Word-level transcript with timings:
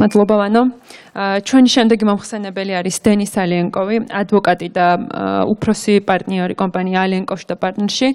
მადლობა 0.00 0.34
ვანო. 0.40 0.62
ჩვენი 1.44 1.68
შემდეგი 1.74 2.04
მომხსენებელი 2.08 2.72
არის 2.80 2.96
დენის 3.04 3.32
ალიანკოვი, 3.42 3.96
ადვოკატი 4.20 4.68
და 4.72 4.86
უფროსი 5.52 6.00
პარტნიორი 6.08 6.54
კომპანია 6.56 7.04
ალიანკოვში 7.04 7.46
და 7.50 7.56
პარტნერში. 7.60 8.08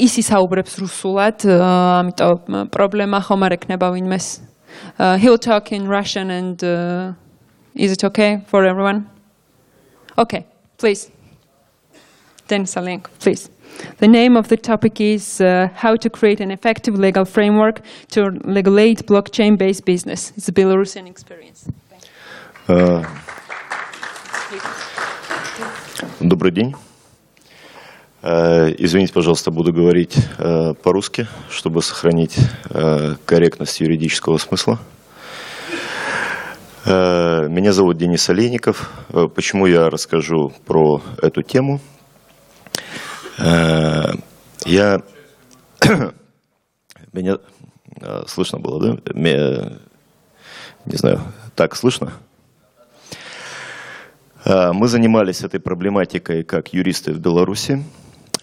ის 0.00 0.12
ისაუბრებს 0.24 0.72
რუსულად, 0.80 1.44
ამიტომ 1.44 2.70
პრობლემა 2.72 3.18
ხომ 3.20 3.40
არ 3.44 3.52
ექნება 3.60 3.92
ვინმეს. 3.92 4.26
He 4.98 5.28
will 5.28 5.38
talk 5.38 5.70
in 5.72 5.86
Russian 5.86 6.30
and 6.30 6.58
uh, 6.64 7.12
is 7.74 7.92
it 7.92 8.02
okay 8.04 8.42
for 8.46 8.64
everyone? 8.64 9.06
Okay, 10.18 10.46
please. 10.78 11.10
Denis 12.48 12.74
Alyenko, 12.74 13.08
please. 13.18 13.50
The 13.98 14.08
name 14.08 14.36
of 14.36 14.48
the 14.48 14.56
topic 14.56 15.00
is 15.00 15.40
uh, 15.40 15.68
How 15.74 15.96
to 15.96 16.10
Create 16.10 16.40
an 16.40 16.50
Effective 16.50 16.98
Legal 16.98 17.24
Framework 17.24 17.80
to 18.10 18.30
Regulate 18.44 19.06
Blockchain-Based 19.06 19.84
Business. 19.84 20.32
It's 20.36 20.48
a 20.48 20.52
Belarusian 20.52 21.06
experience. 21.06 21.66
Добрый 26.20 26.52
день. 26.52 26.74
Извините, 28.22 29.12
пожалуйста, 29.12 29.50
буду 29.50 29.72
говорить 29.72 30.16
по-русски, 30.82 31.26
чтобы 31.50 31.82
сохранить 31.82 32.36
корректность 33.26 33.80
юридического 33.80 34.38
смысла. 34.38 34.78
Меня 36.86 37.72
зовут 37.72 37.98
Денис 37.98 38.28
Олейников. 38.28 38.90
Почему 39.34 39.66
я 39.66 39.90
расскажу 39.90 40.52
про 40.66 41.02
эту 41.22 41.42
тему– 41.42 41.80
Э, 41.94 42.03
я... 43.38 45.02
Меня 47.12 47.38
э, 48.00 48.22
слышно 48.26 48.58
было, 48.58 48.80
да? 48.80 48.98
Не 50.86 50.96
знаю, 50.96 51.20
так 51.54 51.76
слышно? 51.76 52.12
Э, 54.44 54.72
мы 54.72 54.88
занимались 54.88 55.42
этой 55.42 55.60
проблематикой 55.60 56.42
как 56.42 56.74
юристы 56.74 57.12
в 57.12 57.20
Беларуси. 57.20 57.82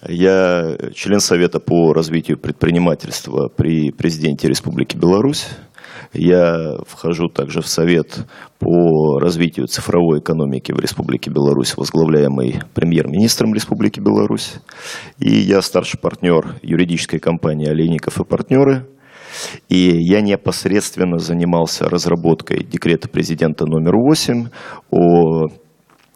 Я 0.07 0.77
член 0.95 1.19
Совета 1.19 1.59
по 1.59 1.93
развитию 1.93 2.37
предпринимательства 2.37 3.49
при 3.49 3.91
президенте 3.91 4.47
Республики 4.47 4.97
Беларусь. 4.97 5.47
Я 6.13 6.77
вхожу 6.87 7.27
также 7.27 7.61
в 7.61 7.67
Совет 7.67 8.25
по 8.59 9.19
развитию 9.19 9.67
цифровой 9.67 10.19
экономики 10.19 10.71
в 10.71 10.79
Республике 10.79 11.31
Беларусь, 11.31 11.75
возглавляемый 11.77 12.61
премьер-министром 12.73 13.53
Республики 13.53 13.99
Беларусь. 13.99 14.55
И 15.19 15.31
я 15.31 15.61
старший 15.61 15.99
партнер 15.99 16.55
юридической 16.61 17.19
компании 17.19 17.69
«Олейников 17.69 18.19
и 18.19 18.23
партнеры». 18.23 18.87
И 19.69 19.77
я 19.77 20.21
непосредственно 20.21 21.17
занимался 21.17 21.85
разработкой 21.85 22.63
декрета 22.63 23.07
президента 23.07 23.65
номер 23.65 23.95
8 23.95 24.47
о 24.91 25.47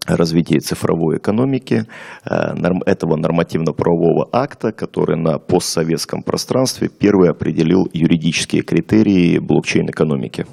развитии 0.06 0.58
цифровой 0.58 1.18
экономики, 1.18 1.84
э, 2.24 2.54
этого 2.86 3.16
нормативно-правового 3.16 4.28
акта, 4.32 4.72
который 4.72 5.16
на 5.16 5.38
постсоветском 5.38 6.22
пространстве 6.22 6.88
первый 6.88 7.30
определил 7.30 7.88
юридические 7.92 8.62
критерии 8.62 9.38
блокчейн-экономики. 9.38 10.46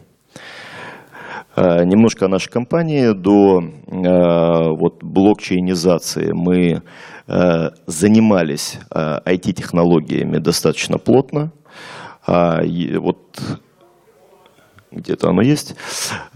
Э, 1.55 1.83
немножко 1.85 2.25
о 2.25 2.29
нашей 2.29 2.49
компании. 2.49 3.13
До 3.13 3.61
э, 3.61 4.69
вот, 4.77 5.03
блокчейнизации 5.03 6.31
мы 6.33 6.81
занимались 7.87 8.79
IT-технологиями 8.93 10.39
достаточно 10.39 10.97
плотно. 10.97 11.53
Вот 12.27 13.39
где-то 14.95 15.29
оно 15.29 15.41
есть. 15.41 15.75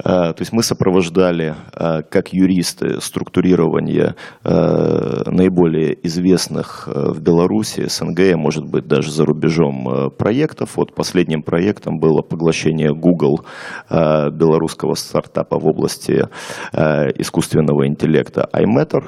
А, 0.03 0.33
то 0.33 0.41
есть 0.41 0.51
мы 0.51 0.63
сопровождали 0.63 1.55
а, 1.73 2.01
как 2.01 2.33
юристы 2.33 2.99
структурирование 3.01 4.15
а, 4.43 5.29
наиболее 5.29 5.97
известных 6.05 6.87
в 6.87 7.21
Беларуси, 7.21 7.87
СНГ, 7.87 8.35
может 8.35 8.65
быть 8.65 8.87
даже 8.87 9.11
за 9.11 9.25
рубежом 9.25 10.11
проектов. 10.17 10.77
Вот 10.77 10.95
последним 10.95 11.43
проектом 11.43 11.99
было 11.99 12.21
поглощение 12.21 12.93
Google 12.93 13.45
белорусского 13.89 14.95
стартапа 14.95 15.59
в 15.59 15.65
области 15.67 16.27
искусственного 16.73 17.87
интеллекта 17.87 18.49
iMatter. 18.53 19.03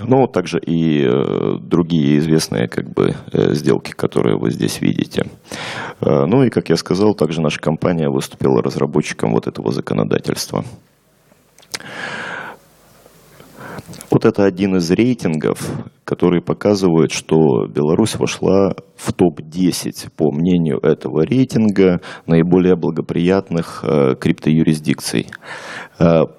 Ну, 0.00 0.26
также 0.26 0.58
и 0.58 1.04
э, 1.04 1.58
другие 1.60 2.18
известные 2.18 2.68
как 2.68 2.90
бы, 2.90 3.14
э, 3.32 3.54
сделки, 3.54 3.92
которые 3.92 4.36
вы 4.36 4.50
здесь 4.50 4.80
видите. 4.80 5.26
Э, 6.00 6.26
ну 6.26 6.42
и, 6.42 6.50
как 6.50 6.68
я 6.68 6.76
сказал, 6.76 7.14
также 7.14 7.40
наша 7.40 7.60
компания 7.60 8.08
выступила 8.08 8.60
разработчиком 8.62 9.32
вот 9.32 9.46
этого 9.46 9.72
законодательства. 9.72 10.64
Вот 14.10 14.24
это 14.24 14.44
один 14.44 14.76
из 14.76 14.90
рейтингов, 14.90 15.60
который 16.04 16.40
показывает, 16.40 17.12
что 17.12 17.66
Беларусь 17.66 18.16
вошла 18.16 18.74
в 18.96 19.12
топ-10, 19.12 20.10
по 20.16 20.32
мнению 20.32 20.78
этого 20.78 21.24
рейтинга, 21.24 22.00
наиболее 22.26 22.76
благоприятных 22.76 23.84
криптоюрисдикций. 24.20 25.26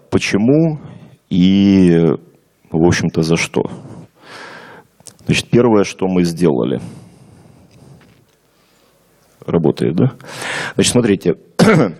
Почему 0.09 0.79
и 1.29 2.15
в 2.79 2.85
общем-то, 2.85 3.21
за 3.21 3.37
что? 3.37 3.63
Значит, 5.25 5.49
первое, 5.49 5.83
что 5.83 6.07
мы 6.07 6.23
сделали. 6.23 6.81
Работает, 9.45 9.95
да? 9.95 10.13
Значит, 10.75 10.91
смотрите, 10.91 11.35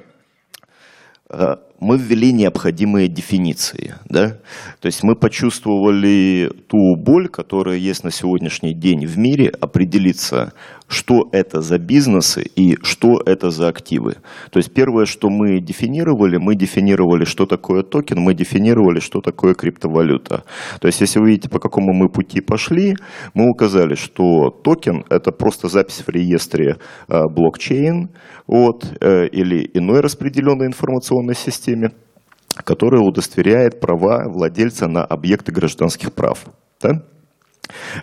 э, 1.30 1.56
мы 1.80 1.98
ввели 1.98 2.32
необходимые 2.34 3.08
дефиниции. 3.08 3.96
Да? 4.06 4.38
То 4.80 4.86
есть 4.86 5.04
мы 5.04 5.16
почувствовали 5.16 6.52
ту 6.68 6.96
боль, 6.96 7.28
которая 7.28 7.78
есть 7.78 8.04
на 8.04 8.12
сегодняшний 8.12 8.74
день 8.74 9.06
в 9.06 9.18
мире, 9.18 9.50
определиться, 9.50 10.54
что 10.88 11.28
это 11.32 11.62
за 11.62 11.78
бизнесы 11.80 12.44
и 12.56 12.78
что 12.84 13.20
это 13.26 13.50
за 13.50 13.68
активы. 13.68 14.16
То 14.52 14.58
есть 14.60 14.74
первое, 14.74 15.06
что 15.06 15.30
мы 15.30 15.60
дефинировали, 15.60 16.38
мы 16.38 16.56
дефинировали, 16.56 17.26
что 17.26 17.46
такое 17.46 17.84
токен, 17.84 18.20
мы 18.20 18.34
дефинировали, 18.34 19.00
что 19.00 19.22
такое 19.22 19.54
криптовалюта. 19.54 20.44
То 20.80 20.88
есть 20.88 21.02
если 21.02 21.20
вы 21.20 21.30
видите, 21.30 21.50
по 21.50 21.60
какому 21.60 21.94
мы 21.94 22.10
пути 22.10 22.42
пошли, 22.42 22.96
мы 23.34 23.50
указали, 23.50 23.96
что 23.96 24.50
токен– 24.50 25.04
это 25.10 25.32
просто 25.32 25.68
запись 25.68 26.04
в 26.06 26.10
реестре 26.10 26.78
э, 27.08 27.22
блокчейн 27.30 28.10
вот, 28.48 28.86
э, 29.02 29.28
или 29.28 29.70
иной 29.74 30.02
распределенной 30.02 30.68
информационной 30.68 31.36
системе, 31.36 31.92
которая 32.64 33.02
удостоверяет 33.02 33.80
права 33.80 34.30
владельца 34.30 34.88
на 34.88 35.04
объекты 35.04 35.52
гражданских 35.52 36.14
прав. 36.14 36.46
Да? 36.82 37.02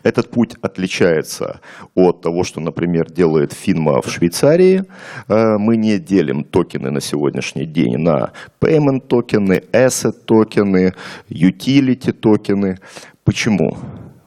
Этот 0.03 0.31
путь 0.31 0.56
отличается 0.62 1.61
от 1.95 2.23
того, 2.23 2.45
что, 2.45 2.61
например, 2.61 3.11
делает 3.11 3.53
Финма 3.53 4.00
в 4.00 4.11
Швейцарии. 4.11 4.84
Э, 5.28 5.56
мы 5.59 5.77
не 5.77 5.99
делим 5.99 6.45
токены 6.45 6.91
на 6.91 7.00
сегодняшний 7.00 7.67
день 7.67 7.99
на 7.99 8.33
payment 8.61 9.00
токены, 9.06 9.62
asset 9.73 10.15
токены, 10.25 10.95
utility 11.28 12.12
токены. 12.12 12.78
Почему? 13.25 13.77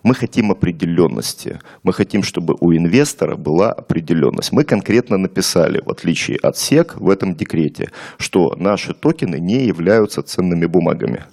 Мы 0.03 0.13
хотим 0.13 0.51
определенности. 0.51 1.59
Мы 1.81 1.91
хотим, 1.91 2.21
чтобы 2.21 2.55
у 2.59 2.71
инвестора 2.73 3.35
была 3.35 3.71
определенность. 3.71 4.51
Мы 4.51 4.63
конкретно 4.63 5.17
написали, 5.17 5.81
в 5.83 5.89
отличие 5.89 6.37
от 6.37 6.57
СЕК 6.57 6.95
в 6.97 7.09
этом 7.09 7.33
декрете, 7.33 7.89
что 8.17 8.55
наши 8.55 8.93
токены 8.93 9.39
не 9.39 9.65
являются 9.65 10.21
ценными 10.21 10.67
бумагами. 10.67 11.23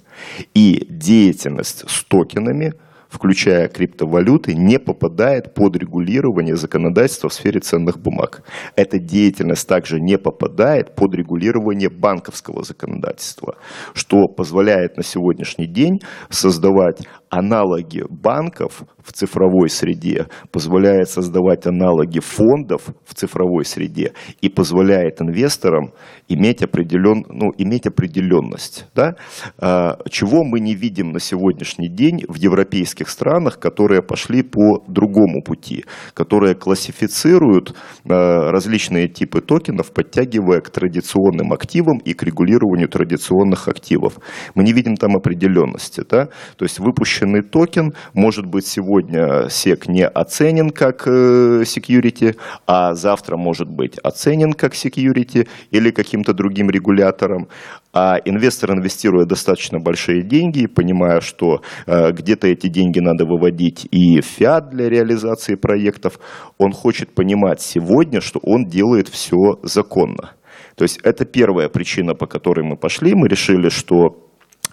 И 0.55 0.87
деятельность 0.89 1.83
с 1.87 2.03
токенами– 2.03 2.73
включая 3.13 3.67
криптовалюты, 3.67 4.55
не 4.55 4.79
попадает 4.79 5.53
под 5.53 5.75
регулирование 5.75 6.55
законодательства 6.55 7.29
в 7.29 7.33
сфере 7.33 7.59
ценных 7.59 7.99
бумаг. 7.99 8.41
Эта 8.75 8.97
деятельность 8.97 9.67
также 9.67 9.99
не 10.01 10.17
попадает 10.17 10.95
под 10.95 11.13
регулирование 11.13 11.89
банковского 11.89 12.63
законодательства, 12.63 13.55
что 13.93 14.27
позволяет 14.27 14.97
на 14.97 15.03
сегодняшний 15.03 15.67
день 15.67 16.01
создавать 16.29 17.07
аналоги 17.29 18.03
банков 18.09 18.83
в 19.03 19.11
цифровой 19.11 19.69
среде, 19.69 20.27
позволяет 20.51 21.09
создавать 21.09 21.65
аналоги 21.67 22.19
фондов 22.19 22.83
в 23.05 23.13
цифровой 23.13 23.65
среде 23.65 24.13
и 24.41 24.49
позволяет 24.49 25.21
инвесторам 25.21 25.91
иметь, 26.27 26.63
определен, 26.63 27.25
ну, 27.29 27.51
иметь 27.57 27.85
определенность. 27.85 28.87
Да? 28.95 29.15
А, 29.57 29.97
чего 30.09 30.43
мы 30.43 30.59
не 30.59 30.73
видим 30.75 31.11
на 31.11 31.19
сегодняшний 31.19 31.89
день 31.89 32.23
в 32.27 32.35
европейских 32.35 33.09
странах, 33.09 33.59
которые 33.59 34.01
пошли 34.01 34.41
по 34.41 34.83
другому 34.87 35.43
пути, 35.43 35.85
которые 36.13 36.55
классифицируют 36.55 37.75
различные 38.05 39.07
типы 39.07 39.41
токенов, 39.41 39.91
подтягивая 39.91 40.61
к 40.61 40.69
традиционным 40.69 41.51
активам 41.51 41.97
и 41.97 42.13
к 42.13 42.23
регулированию 42.23 42.87
традиционных 42.87 43.67
активов. 43.67 44.19
Мы 44.55 44.63
не 44.63 44.73
видим 44.73 44.95
там 44.95 45.15
определенности. 45.15 46.03
Да? 46.09 46.27
То 46.57 46.65
есть 46.65 46.79
выпущенный 46.79 47.41
токен 47.41 47.93
может 48.13 48.45
быть 48.45 48.65
сегодня 48.65 48.92
SEC 49.01 49.83
не 49.87 50.07
оценен 50.07 50.69
как 50.69 51.07
security, 51.07 52.35
а 52.67 52.93
завтра 52.93 53.37
может 53.37 53.69
быть 53.69 53.97
оценен 53.99 54.53
как 54.53 54.73
security 54.73 55.47
или 55.71 55.91
каким-то 55.91 56.33
другим 56.33 56.69
регулятором. 56.69 57.47
А 57.95 58.17
инвестор, 58.25 58.71
инвестируя 58.71 59.25
достаточно 59.25 59.79
большие 59.79 60.23
деньги, 60.23 60.65
понимая, 60.65 61.21
что 61.21 61.61
э, 61.85 62.11
где-то 62.11 62.47
эти 62.47 62.67
деньги 62.67 62.99
надо 62.99 63.25
выводить 63.25 63.87
и 63.91 64.19
в 64.19 64.25
фиат 64.25 64.69
для 64.71 64.89
реализации 64.89 65.53
проектов, 65.55 66.19
он 66.57 66.71
хочет 66.71 67.13
понимать 67.13 67.61
сегодня, 67.61 68.19
что 68.19 68.39
он 68.41 68.65
делает 68.65 69.09
все 69.09 69.59
законно. 69.61 70.31
То 70.75 70.83
есть 70.83 70.99
это 71.03 71.25
первая 71.25 71.69
причина, 71.69 72.15
по 72.15 72.25
которой 72.25 72.65
мы 72.65 72.77
пошли. 72.77 73.13
Мы 73.13 73.27
решили, 73.27 73.69
что 73.69 74.17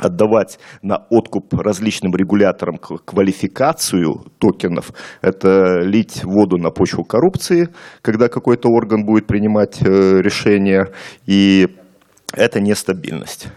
отдавать 0.00 0.58
на 0.82 1.06
откуп 1.10 1.54
различным 1.54 2.14
регуляторам 2.16 2.78
квалификацию 2.78 4.24
токенов, 4.38 4.92
это 5.20 5.80
лить 5.80 6.24
воду 6.24 6.56
на 6.58 6.70
почву 6.70 7.04
коррупции, 7.04 7.68
когда 8.02 8.28
какой-то 8.28 8.68
орган 8.68 9.04
будет 9.04 9.26
принимать 9.26 9.78
э, 9.82 10.20
решения, 10.20 10.88
и 11.26 11.68
это 12.32 12.60
нестабильность. 12.60 13.48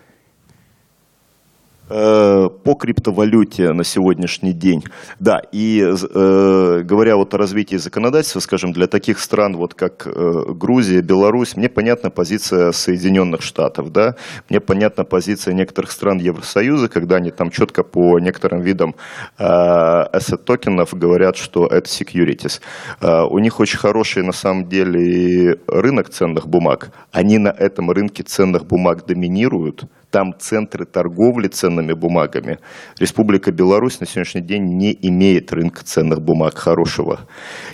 Э, 1.95 2.50
по 2.63 2.74
криптовалюте 2.74 3.72
на 3.72 3.84
сегодняшний 3.84 4.54
день. 4.54 4.84
Да, 5.19 5.42
и 5.51 5.80
э, 5.80 6.81
говоря 6.84 7.18
вот 7.18 7.36
о 7.36 7.38
развитии 7.38 7.75
законодательства, 7.75 8.40
скажем, 8.40 8.74
для 8.74 8.88
таких 8.88 9.19
стран, 9.19 9.56
вот 9.56 9.75
как 9.75 10.07
э, 10.07 10.44
Грузия, 10.56 11.01
Беларусь, 11.01 11.56
мне 11.56 11.69
понятна 11.69 12.10
позиция 12.10 12.72
Соединенных 12.72 13.44
Штатов, 13.44 13.92
да, 13.92 14.16
мне 14.50 14.60
понятна 14.60 15.04
позиция 15.04 15.54
некоторых 15.54 15.92
стран 15.92 16.18
Евросоюза, 16.18 16.90
когда 16.90 17.18
они 17.18 17.30
там 17.30 17.51
четко 17.51 17.84
по 17.84 18.18
некоторым 18.18 18.62
видам 18.62 18.95
э, 19.38 19.44
asset 19.44 20.38
токенов 20.44 20.95
говорят, 20.95 21.38
что 21.38 21.68
это 21.68 21.88
securities. 21.88 22.60
Э, 23.01 23.22
у 23.30 23.38
них 23.38 23.60
очень 23.60 23.78
хороший 23.78 24.24
на 24.24 24.34
самом 24.34 24.68
деле 24.68 25.60
рынок 25.68 26.10
ценных 26.10 26.48
бумаг. 26.48 26.90
Они 27.12 27.38
на 27.38 27.50
этом 27.50 27.92
рынке 27.92 28.24
ценных 28.24 28.66
бумаг 28.66 29.06
доминируют, 29.06 29.86
там 30.13 30.36
центры 30.38 30.86
торговли 30.86 31.48
ценными 31.48 31.94
бумагами. 31.94 32.60
Республика 33.00 33.51
Беларусь 33.51 34.00
на 34.00 34.06
сегодняшний 34.06 34.42
день 34.42 34.77
не 34.77 34.95
имеет 35.01 35.51
рынка 35.51 35.83
ценных 35.83 36.21
бумаг 36.21 36.56
хорошего. 36.56 37.21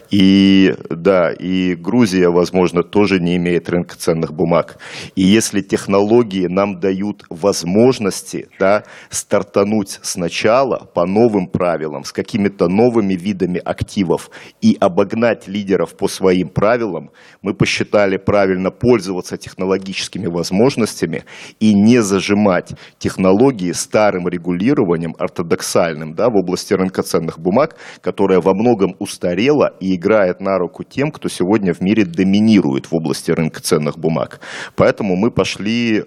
И 0.09 0.73
да, 0.89 1.33
и 1.33 1.75
Грузия, 1.75 2.29
возможно, 2.29 2.81
тоже 2.81 3.19
не 3.19 3.35
имеет 3.35 3.69
рынка 3.69 3.97
ценных 3.97 4.33
бумаг. 4.33 4.77
И 5.15 5.21
если 5.21 5.59
технологии 5.59 6.47
нам 6.47 6.79
дают 6.79 7.25
возможности 7.29 8.47
да, 8.57 8.85
стартануть 9.09 9.99
сначала 10.01 10.89
по 10.95 11.05
новым 11.05 11.45
правилам, 11.47 12.05
с 12.05 12.13
какими-то 12.13 12.69
новыми 12.69 13.15
видами 13.15 13.59
активов 13.59 14.29
и 14.61 14.77
обогнать 14.79 15.49
лидеров 15.49 15.97
по 15.97 16.07
своим 16.07 16.47
правилам, 16.47 17.11
мы 17.41 17.53
посчитали 17.53 18.15
правильно 18.15 18.71
пользоваться 18.71 19.35
технологическими 19.35 20.27
возможностями 20.27 21.25
и 21.59 21.73
не 21.73 22.01
зажигать 22.01 22.28
зажимать 22.29 22.73
технологии 22.97 23.71
старым 23.71 24.27
регулированием, 24.27 25.15
ортодоксальным, 25.17 26.13
да, 26.13 26.29
в 26.29 26.35
области 26.35 26.73
рынка 26.73 27.01
ценных 27.01 27.39
бумаг, 27.39 27.75
которая 28.01 28.39
во 28.39 28.53
многом 28.53 28.95
устарела 28.99 29.73
и 29.79 29.95
играет 29.95 30.39
на 30.39 30.57
руку 30.57 30.83
тем, 30.83 31.11
кто 31.11 31.29
сегодня 31.29 31.73
в 31.73 31.81
мире 31.81 32.05
доминирует 32.05 32.85
в 32.87 32.95
области 32.95 33.31
рынка 33.31 33.61
ценных 33.61 33.97
бумаг. 33.97 34.39
Поэтому 34.75 35.15
мы 35.15 35.31
пошли 35.31 35.99
э, 35.99 36.03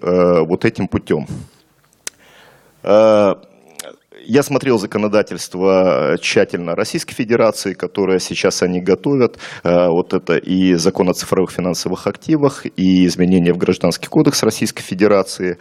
вот 0.47 0.65
этим 0.65 0.87
путем. 0.87 1.25
Э, 2.83 3.33
я 4.25 4.43
смотрел 4.43 4.77
законодательство 4.79 6.17
тщательно 6.19 6.75
Российской 6.75 7.13
Федерации, 7.13 7.73
которое 7.73 8.19
сейчас 8.19 8.63
они 8.63 8.81
готовят. 8.81 9.37
Э, 9.63 9.87
вот 9.89 10.13
это 10.13 10.37
и 10.37 10.75
закон 10.75 11.09
о 11.09 11.13
цифровых 11.13 11.51
финансовых 11.51 12.07
активах, 12.07 12.65
и 12.65 13.05
изменения 13.05 13.53
в 13.53 13.57
Гражданский 13.57 14.07
кодекс 14.07 14.43
Российской 14.43 14.81
Федерации. 14.81 15.57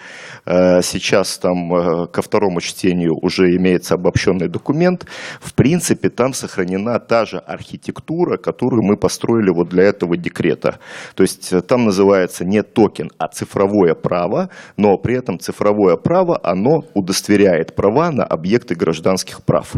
Э, 0.46 0.80
сейчас 0.82 1.38
там 1.38 1.74
э, 1.74 2.06
ко 2.08 2.22
второму 2.22 2.60
чтению 2.60 3.14
уже 3.20 3.56
имеется 3.56 3.94
обобщенный 3.94 4.48
документ. 4.48 5.06
В 5.40 5.54
принципе, 5.54 6.08
там 6.08 6.32
сохранена 6.32 6.98
та 7.00 7.24
же 7.24 7.38
архитектура, 7.38 8.36
которую 8.36 8.82
мы 8.82 8.96
построили 8.96 9.50
вот 9.50 9.68
для 9.68 9.84
этого 9.84 10.16
декрета. 10.16 10.78
То 11.14 11.22
есть 11.22 11.52
там 11.66 11.84
называется 11.84 12.44
не 12.44 12.62
токен, 12.62 13.10
а 13.18 13.28
цифровое 13.28 13.94
право, 13.94 14.50
но 14.76 14.96
при 14.98 15.16
этом 15.16 15.38
цифровое 15.38 15.96
право, 15.96 16.38
оно 16.42 16.84
удостоверяет 16.94 17.74
права 17.74 18.10
на 18.10 18.24
объект 18.24 18.51
объекты 18.52 18.74
гражданских 18.74 19.42
прав. 19.42 19.72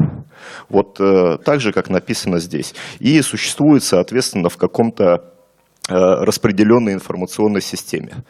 Вот 0.69 1.01
э, 1.01 1.39
так 1.45 1.61
же, 1.61 1.73
как 1.73 1.91
написано 1.91 2.41
здесь. 2.41 2.75
И 2.99 3.23
существует, 3.23 3.85
соответственно, 3.85 4.49
в 4.49 4.57
каком-то 4.57 5.05
э, 5.89 5.95
распределенной 5.95 6.95
информационной 6.95 7.63
системе. 7.63 8.25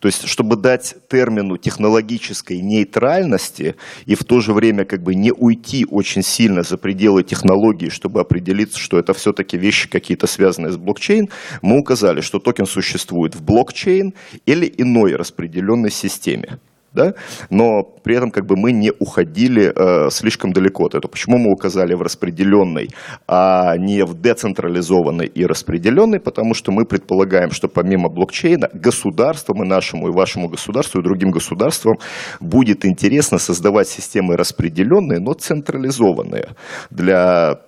То 0.00 0.08
есть, 0.08 0.26
чтобы 0.26 0.56
дать 0.56 0.96
термину 1.10 1.58
технологической 1.58 2.62
нейтральности 2.62 3.76
и 4.06 4.14
в 4.14 4.24
то 4.24 4.40
же 4.40 4.54
время 4.54 4.86
как 4.86 5.02
бы 5.02 5.14
не 5.14 5.32
уйти 5.32 5.84
очень 5.90 6.22
сильно 6.22 6.62
за 6.62 6.78
пределы 6.78 7.22
технологии, 7.22 7.90
чтобы 7.90 8.20
определиться, 8.20 8.78
что 8.78 8.98
это 8.98 9.12
все-таки 9.12 9.58
вещи 9.58 9.86
какие-то 9.86 10.26
связанные 10.26 10.72
с 10.72 10.78
блокчейн, 10.78 11.28
мы 11.60 11.78
указали, 11.78 12.22
что 12.22 12.38
токен 12.38 12.64
существует 12.64 13.34
в 13.34 13.44
блокчейн 13.44 14.14
или 14.46 14.72
иной 14.78 15.14
распределенной 15.16 15.90
системе 15.90 16.58
да? 16.92 17.14
но 17.50 17.82
при 17.82 18.16
этом 18.16 18.30
как 18.30 18.46
бы 18.46 18.56
мы 18.56 18.72
не 18.72 18.92
уходили 18.98 19.72
э, 19.74 20.10
слишком 20.10 20.52
далеко 20.52 20.86
от 20.86 20.94
этого. 20.94 21.10
Почему 21.10 21.38
мы 21.38 21.52
указали 21.52 21.94
в 21.94 22.02
распределенной, 22.02 22.90
а 23.28 23.76
не 23.76 24.04
в 24.04 24.14
децентрализованной 24.14 25.26
и 25.26 25.46
распределенной? 25.46 26.20
Потому 26.20 26.54
что 26.54 26.72
мы 26.72 26.84
предполагаем, 26.84 27.50
что 27.50 27.68
помимо 27.68 28.08
блокчейна 28.08 28.68
государствам 28.72 29.62
и 29.64 29.68
нашему, 29.68 30.08
и 30.08 30.12
вашему 30.12 30.48
государству, 30.48 31.00
и 31.00 31.04
другим 31.04 31.30
государствам 31.30 31.96
будет 32.40 32.84
интересно 32.84 33.38
создавать 33.38 33.88
системы 33.88 34.36
распределенные, 34.36 35.20
но 35.20 35.32
централизованные 35.32 36.48
для 36.90 37.60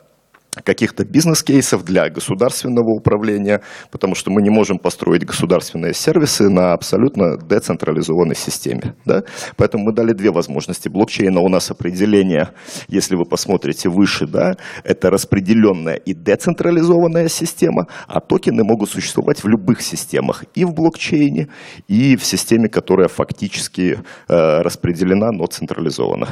каких-то 0.55 1.05
бизнес-кейсов 1.05 1.85
для 1.85 2.11
государственного 2.11 2.91
управления, 2.91 3.63
потому 3.91 4.15
что 4.15 4.31
мы 4.31 4.43
не 4.43 4.51
можем 4.51 4.79
построить 4.79 5.25
государственные 5.25 5.95
сервисы 5.95 6.49
на 6.51 6.75
абсолютно 6.75 7.39
децентрализованной 7.39 8.37
системе. 8.37 8.95
Да? 9.07 9.23
Поэтому 9.57 9.85
мы 9.85 9.93
дали 9.93 10.13
две 10.13 10.31
возможности. 10.31 10.89
Блокчейна 10.89 11.41
у 11.41 11.49
нас 11.49 11.71
определение, 11.71 12.51
если 12.89 13.17
вы 13.17 13.25
посмотрите 13.25 13.89
выше, 13.89 14.27
да, 14.27 14.57
это 14.85 15.11
распределенная 15.11 15.97
и 15.97 16.13
децентрализованная 16.13 17.29
система, 17.29 17.87
а 18.07 18.21
токены 18.21 18.63
могут 18.63 18.91
существовать 18.91 19.43
в 19.43 19.49
любых 19.49 19.81
системах, 19.81 20.45
и 20.55 20.65
в 20.65 20.75
блокчейне, 20.75 21.49
и 21.89 22.17
в 22.17 22.25
системе, 22.25 22.69
которая 22.69 23.09
фактически 23.09 23.99
э, 24.29 24.63
распределена, 24.63 25.31
но 25.33 25.47
централизована. 25.47 26.29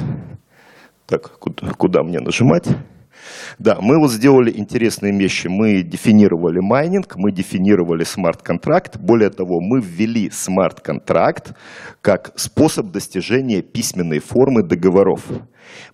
Так, 1.07 1.39
куда, 1.39 1.73
куда 1.73 2.03
мне 2.03 2.21
нажимать? 2.21 2.67
Да, 3.59 3.79
мы 3.81 3.99
вот 3.99 4.11
сделали 4.11 4.51
интересные 4.51 5.17
вещи. 5.17 5.49
Мы 5.49 5.83
дефинировали 5.83 6.61
майнинг, 6.61 7.17
мы 7.17 7.33
дефинировали 7.33 8.05
смарт-контракт. 8.05 8.97
Более 8.99 9.31
того, 9.31 9.61
мы 9.61 9.81
ввели 9.81 10.31
смарт-контракт 10.31 11.55
как 12.01 12.33
способ 12.37 12.91
достижения 12.91 13.63
письменной 13.63 14.19
формы 14.19 14.63
договоров. 14.63 15.25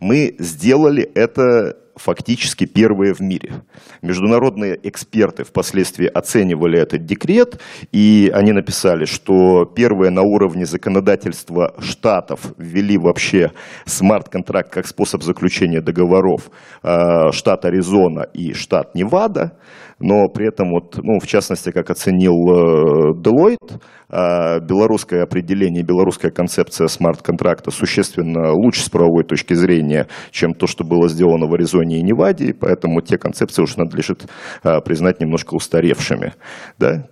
Мы 0.00 0.37
сделали 0.38 1.02
это 1.02 1.76
фактически 1.96 2.66
первые 2.66 3.14
в 3.14 3.20
мире. 3.20 3.62
Международные 4.02 4.78
эксперты 4.82 5.44
впоследствии 5.44 6.06
оценивали 6.06 6.78
этот 6.78 7.04
декрет, 7.04 7.60
и 7.92 8.30
они 8.32 8.52
написали, 8.52 9.06
что 9.06 9.64
первые 9.64 10.10
на 10.10 10.22
уровне 10.22 10.66
законодательства 10.66 11.74
штатов 11.80 12.52
ввели 12.58 12.98
вообще 12.98 13.52
смарт-контракт 13.86 14.70
как 14.70 14.86
способ 14.86 15.22
заключения 15.22 15.80
договоров 15.80 16.50
э, 16.82 17.32
штат 17.32 17.64
Аризона 17.64 18.22
и 18.32 18.52
штат 18.52 18.94
Невада 18.94 19.56
но 19.98 20.28
при 20.28 20.48
этом, 20.48 20.70
вот, 20.70 20.98
ну, 21.02 21.18
в 21.20 21.26
частности, 21.26 21.70
как 21.70 21.90
оценил 21.90 22.34
э, 22.34 23.12
Deloitte, 23.14 23.80
э, 24.10 24.60
белорусское 24.60 25.22
определение, 25.22 25.82
белорусская 25.82 26.30
концепция 26.30 26.86
смарт-контракта 26.88 27.70
существенно 27.70 28.52
лучше 28.52 28.82
с 28.82 28.88
правовой 28.90 29.24
точки 29.24 29.54
зрения, 29.54 30.06
чем 30.30 30.52
то, 30.52 30.66
что 30.66 30.84
было 30.84 31.08
сделано 31.08 31.46
в 31.46 31.54
Аризоне 31.54 31.98
и 31.98 32.02
Неваде, 32.02 32.46
и 32.46 32.52
поэтому 32.52 33.00
те 33.00 33.16
концепции 33.16 33.62
уже 33.62 33.78
надлежит 33.78 34.26
э, 34.64 34.80
признать 34.84 35.20
немножко 35.20 35.54
устаревшими. 35.54 36.34
Да? 36.78 37.08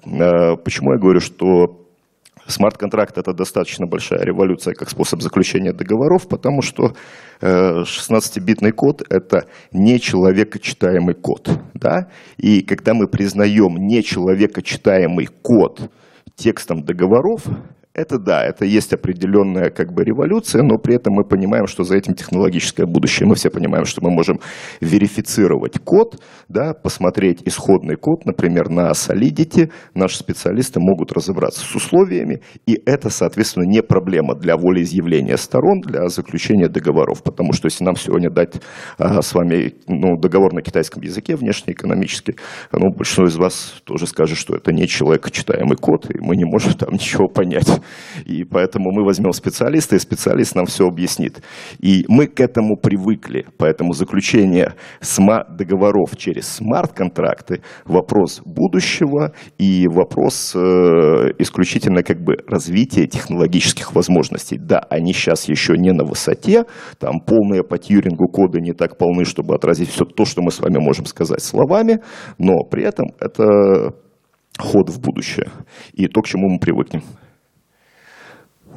Почему 0.64 0.92
я 0.92 0.98
говорю, 0.98 1.20
что 1.20 1.83
Смарт-контракт– 2.46 3.16
это 3.18 3.32
достаточно 3.32 3.86
большая 3.86 4.20
революция 4.22 4.74
как 4.74 4.90
способ 4.90 5.22
заключения 5.22 5.72
договоров, 5.72 6.28
потому 6.28 6.62
что 6.62 6.92
16-битный 7.40 8.72
код– 8.72 9.02
это 9.10 9.46
не 9.72 9.98
человекочитаемый 9.98 11.14
код. 11.14 11.50
Да? 11.74 12.08
И 12.36 12.62
когда 12.62 12.94
мы 12.94 13.08
признаем 13.08 13.76
не 13.76 14.02
человекочитаемый 14.02 15.28
код 15.42 15.90
текстом 16.36 16.82
договоров, 16.82 17.46
это 17.94 18.18
да, 18.18 18.44
это 18.44 18.64
есть 18.64 18.92
определенная 18.92 19.70
как 19.70 19.92
бы 19.92 20.02
революция, 20.02 20.62
но 20.62 20.78
при 20.78 20.96
этом 20.96 21.14
мы 21.14 21.24
понимаем, 21.24 21.68
что 21.68 21.84
за 21.84 21.96
этим 21.96 22.14
технологическое 22.14 22.86
будущее. 22.86 23.28
Мы 23.28 23.36
все 23.36 23.50
понимаем, 23.50 23.84
что 23.84 24.02
мы 24.02 24.10
можем 24.10 24.40
верифицировать 24.80 25.78
код, 25.78 26.20
да, 26.48 26.74
посмотреть 26.74 27.42
исходный 27.44 27.94
код, 27.94 28.26
например, 28.26 28.68
на 28.68 28.90
Solidity. 28.90 29.70
Наши 29.94 30.18
специалисты 30.18 30.80
могут 30.80 31.12
разобраться 31.12 31.60
с 31.60 31.74
условиями, 31.76 32.42
и 32.66 32.80
это, 32.84 33.10
соответственно, 33.10 33.64
не 33.64 33.80
проблема 33.80 34.34
для 34.34 34.56
волеизъявления 34.56 35.36
сторон, 35.36 35.80
для 35.80 36.08
заключения 36.08 36.68
договоров. 36.68 37.22
Потому 37.22 37.52
что 37.52 37.66
если 37.66 37.84
нам 37.84 37.94
сегодня 37.94 38.28
дать 38.28 38.60
а, 38.98 39.22
с 39.22 39.32
вами 39.34 39.74
ну, 39.86 40.16
договор 40.18 40.52
на 40.52 40.62
китайском 40.62 41.00
языке 41.02 41.36
внешнеэкономический, 41.36 42.34
ну, 42.72 42.90
большинство 42.90 43.26
из 43.26 43.36
вас 43.36 43.82
тоже 43.84 44.08
скажет, 44.08 44.36
что 44.36 44.56
это 44.56 44.72
не 44.72 44.88
человекочитаемый 44.88 45.76
код, 45.76 46.10
и 46.10 46.18
мы 46.18 46.34
не 46.34 46.44
можем 46.44 46.72
там 46.72 46.94
ничего 46.94 47.28
понять. 47.28 47.83
И 48.24 48.44
поэтому 48.44 48.90
мы 48.92 49.04
возьмем 49.04 49.32
специалиста, 49.32 49.96
и 49.96 49.98
специалист 49.98 50.54
нам 50.54 50.66
все 50.66 50.86
объяснит. 50.86 51.42
И 51.78 52.04
мы 52.08 52.26
к 52.26 52.40
этому 52.40 52.76
привыкли. 52.76 53.46
Поэтому 53.58 53.92
заключение 53.92 54.74
договоров 55.48 56.16
через 56.16 56.48
смарт-контракты– 56.48 57.62
вопрос 57.84 58.42
будущего 58.44 59.32
и 59.58 59.86
вопрос 59.88 60.54
э, 60.54 60.58
исключительно 61.38 62.02
как 62.02 62.22
бы 62.22 62.36
развития 62.46 63.06
технологических 63.06 63.94
возможностей. 63.94 64.58
Да, 64.58 64.80
они 64.90 65.12
сейчас 65.12 65.48
еще 65.48 65.74
не 65.76 65.92
на 65.92 66.04
высоте, 66.04 66.64
там 66.98 67.20
полные 67.20 67.62
по 67.62 67.78
Тьюрингу 67.78 68.28
коды 68.28 68.60
не 68.60 68.72
так 68.72 68.98
полны, 68.98 69.24
чтобы 69.24 69.54
отразить 69.54 69.90
все 69.90 70.04
то, 70.04 70.24
что 70.24 70.42
мы 70.42 70.50
с 70.50 70.60
вами 70.60 70.78
можем 70.78 71.06
сказать 71.06 71.42
словами, 71.42 72.00
но 72.38 72.64
при 72.64 72.84
этом 72.84 73.12
это 73.20 73.94
ход 74.58 74.90
в 74.90 75.00
будущее 75.00 75.50
и 75.92 76.06
то, 76.06 76.20
к 76.22 76.26
чему 76.26 76.48
мы 76.48 76.58
привыкнем. 76.58 77.02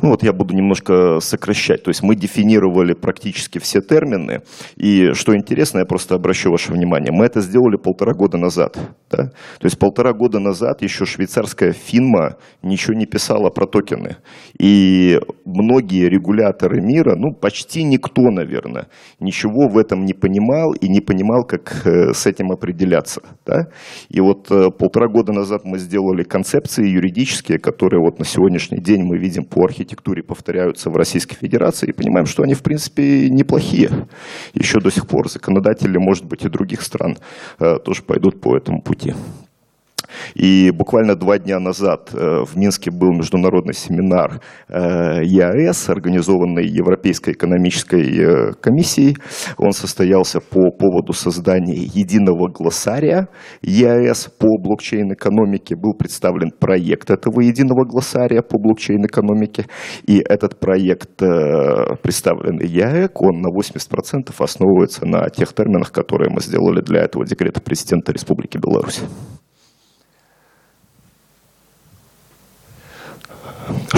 Ну 0.02 0.10
вот 0.10 0.22
я 0.22 0.32
буду 0.32 0.54
немножко 0.54 1.20
сокращать. 1.20 1.84
То 1.84 1.90
есть 1.90 2.04
мы 2.04 2.16
дефинировали 2.16 2.94
практически 2.94 3.58
все 3.58 3.82
термины. 3.82 4.42
И 4.76 5.14
что 5.14 5.36
интересно, 5.36 5.80
я 5.80 5.86
просто 5.86 6.16
обращу 6.16 6.52
ваше 6.52 6.72
внимание, 6.72 7.12
мы 7.12 7.26
это 7.26 7.42
сделали 7.42 7.78
полтора 7.78 8.14
года 8.14 8.38
назад. 8.38 8.78
Да? 9.10 9.24
То 9.60 9.66
есть 9.66 9.80
полтора 9.80 10.14
года 10.14 10.40
назад 10.40 10.84
еще 10.84 11.06
швейцарская 11.06 11.72
финма 11.72 12.38
ничего 12.62 12.94
не 12.94 13.08
писала 13.08 13.50
про 13.50 13.66
токены. 13.66 14.18
И 14.60 15.20
многие 15.46 16.08
регуляторы 16.10 16.80
мира, 16.80 17.16
ну 17.16 17.34
почти 17.34 17.84
никто, 17.84 18.22
наверное, 18.30 18.88
ничего 19.20 19.68
в 19.68 19.78
этом 19.80 20.06
не 20.06 20.14
понимал 20.14 20.74
и 20.74 20.88
не 20.90 21.02
понимал, 21.02 21.44
как 21.44 21.88
э, 21.88 22.14
с 22.14 22.28
этим 22.28 22.52
определяться. 22.52 23.22
Да? 23.48 23.68
И 24.10 24.22
вот 24.22 24.52
э, 24.52 24.70
полтора 24.78 25.08
года 25.08 25.34
назад 25.34 25.62
мы 25.64 25.80
сделали 25.80 26.22
концепции 26.22 26.88
юридические, 26.88 27.58
которые 27.58 28.00
вот 28.00 28.20
на 28.20 28.26
сегодняшний 28.26 28.80
день 28.80 29.02
мы 29.04 29.18
видим 29.18 29.44
по 29.44 29.64
архитектуре 29.66 29.87
архитектуре 29.88 30.22
повторяются 30.22 30.90
в 30.90 30.98
Российской 30.98 31.36
Федерации 31.36 31.88
и 31.88 31.94
понимаем, 31.94 32.26
что 32.26 32.44
они, 32.44 32.54
в 32.54 32.62
принципе, 32.62 33.30
неплохие. 33.30 33.90
Еще 34.54 34.80
до 34.80 34.92
сих 34.92 35.08
пор 35.08 35.30
законодатели, 35.30 35.98
может 35.98 36.26
быть, 36.26 36.44
и 36.44 36.50
других 36.50 36.82
стран 36.82 37.18
э, 37.60 37.80
тоже 37.84 38.02
пойдут 38.04 38.42
по 38.42 38.58
этому 38.58 38.82
пути. 38.82 39.14
И 40.36 40.72
буквально 40.72 41.16
два 41.16 41.38
дня 41.38 41.60
назад 41.60 42.10
э, 42.14 42.44
в 42.46 42.56
Минске 42.56 42.92
был 42.92 43.12
международный 43.12 43.74
семинар 43.74 44.42
э, 44.70 45.24
ЕАЭС, 45.24 45.90
организованный 45.90 46.66
Европейской 46.68 47.32
экономической 47.32 48.02
э, 48.02 48.54
комиссией. 48.62 49.18
Он 49.58 49.72
состоялся 49.72 50.40
по 50.40 50.72
поводу 50.72 51.14
создания 51.14 51.76
единого 51.76 52.50
глоссария 52.50 53.28
ЕАЭС 53.62 54.30
по 54.38 54.58
блокчейн-экономике. 54.58 55.76
Был 55.76 55.94
представлен 55.94 56.52
проект 56.52 57.10
этого 57.10 57.42
единого 57.42 57.86
глоссария 57.86 58.42
по 58.42 58.60
блокчейн-экономике. 58.60 59.66
И 60.06 60.20
этот 60.20 60.60
проект, 60.60 61.18
представленный 61.18 62.68
ЕАЭК, 62.68 63.22
он 63.22 63.42
на 63.42 63.50
80% 63.50 64.34
основывается 64.38 65.06
на 65.06 65.30
тех 65.30 65.54
терминах, 65.54 65.92
которые 65.92 66.30
мы 66.30 66.42
сделали 66.42 66.82
для 66.82 67.02
этого 67.02 67.26
декрета 67.26 67.62
президента 67.62 68.12
Республики 68.12 68.58
Беларусь. 68.58 69.02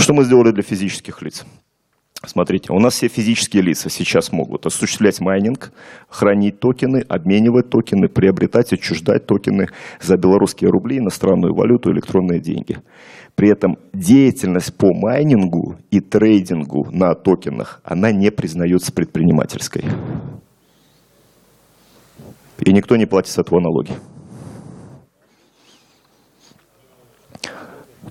Что 0.10 0.16
мы 0.16 0.24
сделали 0.24 0.50
для 0.50 0.64
физических 0.64 1.22
лиц? 1.22 1.46
Смотрите, 2.26 2.74
у 2.74 2.80
нас 2.80 2.96
все 2.96 3.10
физические 3.10 3.62
лица 3.62 3.92
сейчас 3.92 4.32
могут 4.32 4.66
осуществлять 4.66 5.22
майнинг, 5.22 5.72
хранить 6.10 6.60
токены, 6.60 7.02
обменивать 7.08 7.70
токены, 7.70 8.08
приобретать, 8.08 8.74
отчуждать 8.74 9.28
токены 9.28 9.68
за 10.02 10.18
белорусские 10.18 10.72
рубли, 10.72 10.98
иностранную 10.98 11.54
валюту, 11.54 11.92
электронные 11.92 12.40
деньги. 12.40 12.80
При 13.36 13.52
этом 13.52 13.78
деятельность 13.94 14.76
по 14.76 14.92
майнингу 14.96 15.78
и 15.92 16.00
трейдингу 16.00 16.90
на 16.92 17.14
токенах, 17.14 17.80
она 17.84 18.12
не 18.12 18.32
признается 18.32 18.92
предпринимательской. 18.92 19.84
И 22.58 22.74
никто 22.74 22.96
не 22.96 23.06
платит 23.06 23.32
с 23.32 23.38
этого 23.38 23.60
налоги. 23.60 23.92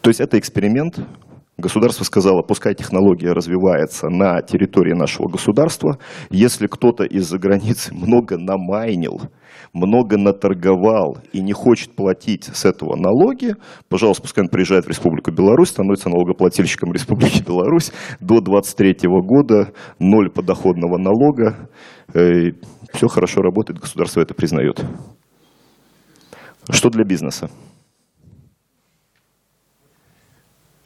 То 0.00 0.10
есть 0.10 0.20
это 0.20 0.38
эксперимент, 0.38 1.00
Государство 1.60 2.04
сказало, 2.04 2.42
пускай 2.42 2.72
технология 2.72 3.32
развивается 3.32 4.08
на 4.08 4.40
территории 4.42 4.92
нашего 4.92 5.26
государства. 5.28 5.98
Если 6.30 6.68
кто-то 6.68 7.02
из-за 7.02 7.36
границы 7.36 7.92
много 7.92 8.38
намайнил, 8.38 9.22
много 9.72 10.16
наторговал 10.16 11.18
и 11.32 11.40
не 11.40 11.52
хочет 11.52 11.96
платить 11.96 12.44
с 12.44 12.64
этого 12.64 12.94
налоги, 12.94 13.56
пожалуйста, 13.88 14.22
пускай 14.22 14.44
он 14.44 14.50
приезжает 14.50 14.84
в 14.84 14.88
Республику 14.88 15.32
Беларусь, 15.32 15.70
становится 15.70 16.08
налогоплательщиком 16.08 16.92
Республики 16.92 17.42
Беларусь 17.42 17.90
до 18.20 18.40
23 18.40 19.08
года, 19.08 19.72
ноль 19.98 20.30
подоходного 20.30 20.96
налога. 20.96 21.68
Э, 22.14 22.52
Все 22.92 23.08
хорошо 23.08 23.42
работает, 23.42 23.80
государство 23.80 24.20
это 24.20 24.32
признает. 24.32 24.84
Что 26.70 26.88
для 26.88 27.02
бизнеса? 27.02 27.50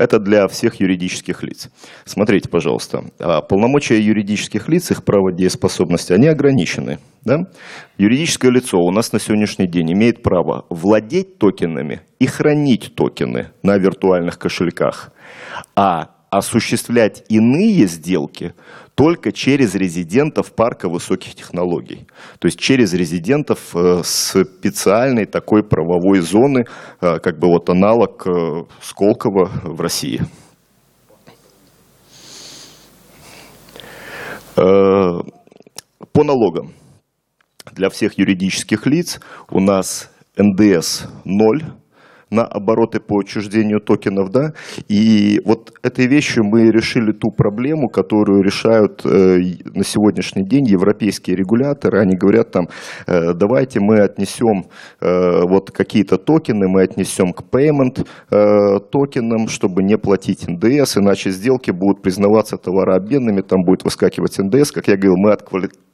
Это 0.02 0.18
для 0.18 0.48
всех 0.48 0.80
юридических 0.80 1.44
лиц. 1.44 1.70
Смотрите, 2.04 2.48
пожалуйста, 2.48 3.04
а, 3.20 3.40
полномочия 3.40 4.00
юридических 4.00 4.68
лиц, 4.68 4.90
их 4.90 5.04
право 5.04 5.32
дееспособности, 5.32 6.12
они 6.12 6.26
ограничены. 6.26 6.98
Да? 7.24 7.46
Юридическое 7.98 8.50
лицо 8.50 8.80
у 8.80 8.90
нас 8.90 9.12
на 9.12 9.20
сегодняшний 9.20 9.68
день 9.68 9.92
имеет 9.92 10.24
право 10.24 10.66
владеть 10.70 11.38
токенами 11.38 12.00
и 12.18 12.26
хранить 12.26 12.96
токены 12.96 13.52
на 13.62 13.78
виртуальных 13.78 14.40
кошельках. 14.40 15.12
А 15.76 16.11
осуществлять 16.32 17.24
иные 17.28 17.86
сделки 17.86 18.54
только 18.94 19.32
через 19.32 19.74
резидентов 19.74 20.54
парка 20.54 20.88
высоких 20.88 21.34
технологий. 21.34 22.06
То 22.38 22.46
есть 22.46 22.58
через 22.58 22.94
резидентов 22.94 23.76
э, 23.76 24.00
специальной 24.02 25.26
такой 25.26 25.62
правовой 25.62 26.20
зоны, 26.20 26.64
э, 27.02 27.18
как 27.18 27.38
бы 27.38 27.48
вот 27.48 27.68
аналог 27.68 28.26
э, 28.26 28.64
Сколково 28.80 29.50
в 29.62 29.80
России. 29.80 30.22
По 34.54 35.24
налогам. 36.14 36.72
Для 37.72 37.88
всех 37.88 38.18
юридических 38.18 38.86
лиц 38.86 39.20
у 39.50 39.60
нас 39.60 40.10
НДС 40.36 41.06
0, 41.24 41.72
на 42.32 42.44
обороты 42.44 42.98
по 42.98 43.20
отчуждению 43.20 43.80
токенов, 43.80 44.30
да, 44.30 44.52
и 44.88 45.40
вот 45.44 45.72
этой 45.82 46.06
вещью 46.06 46.44
мы 46.44 46.70
решили 46.70 47.12
ту 47.12 47.30
проблему, 47.30 47.88
которую 47.88 48.42
решают 48.42 49.04
э, 49.04 49.38
на 49.74 49.84
сегодняшний 49.84 50.44
день 50.44 50.66
европейские 50.66 51.36
регуляторы, 51.36 52.00
они 52.00 52.16
говорят 52.16 52.50
там, 52.50 52.68
э, 53.06 53.34
давайте 53.34 53.80
мы 53.80 54.00
отнесем 54.00 54.64
э, 55.00 55.42
вот 55.42 55.70
какие-то 55.70 56.16
токены, 56.16 56.68
мы 56.68 56.82
отнесем 56.82 57.32
к 57.32 57.42
payment 57.42 58.06
э, 58.30 58.80
токенам, 58.90 59.48
чтобы 59.48 59.82
не 59.82 59.98
платить 59.98 60.48
НДС, 60.48 60.96
иначе 60.96 61.30
сделки 61.30 61.70
будут 61.70 62.02
признаваться 62.02 62.56
товарообменными, 62.56 63.42
там 63.42 63.64
будет 63.64 63.84
выскакивать 63.84 64.38
НДС, 64.38 64.72
как 64.72 64.88
я 64.88 64.96
говорил, 64.96 65.16
мы 65.16 65.32
от 65.32 65.42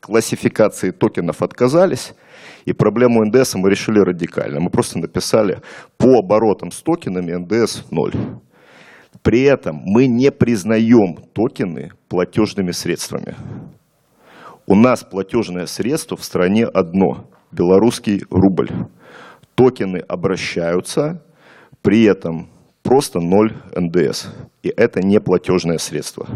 классификации 0.00 0.90
токенов 0.90 1.42
отказались, 1.42 2.14
и 2.68 2.74
проблему 2.74 3.24
НДС 3.24 3.54
мы 3.54 3.70
решили 3.70 3.98
радикально. 3.98 4.60
Мы 4.60 4.68
просто 4.68 4.98
написали 4.98 5.62
по 5.96 6.18
оборотам 6.18 6.70
с 6.70 6.82
токенами 6.82 7.32
НДС 7.32 7.90
0. 7.90 8.12
При 9.22 9.42
этом 9.44 9.80
мы 9.86 10.06
не 10.06 10.30
признаем 10.30 11.16
токены 11.32 11.92
платежными 12.10 12.72
средствами. 12.72 13.34
У 14.66 14.74
нас 14.74 15.02
платежное 15.02 15.64
средство 15.64 16.18
в 16.18 16.22
стране 16.22 16.66
одно– 16.66 17.24
белорусский 17.52 18.24
рубль. 18.28 18.68
Токены 19.54 20.00
обращаются, 20.06 21.24
при 21.80 22.02
этом 22.02 22.50
просто 22.82 23.18
ноль 23.18 23.54
НДС. 23.74 24.26
И 24.62 24.68
и 24.68 24.74
это 24.76 25.00
не 25.00 25.20
платежное 25.20 25.78
средство. 25.78 26.26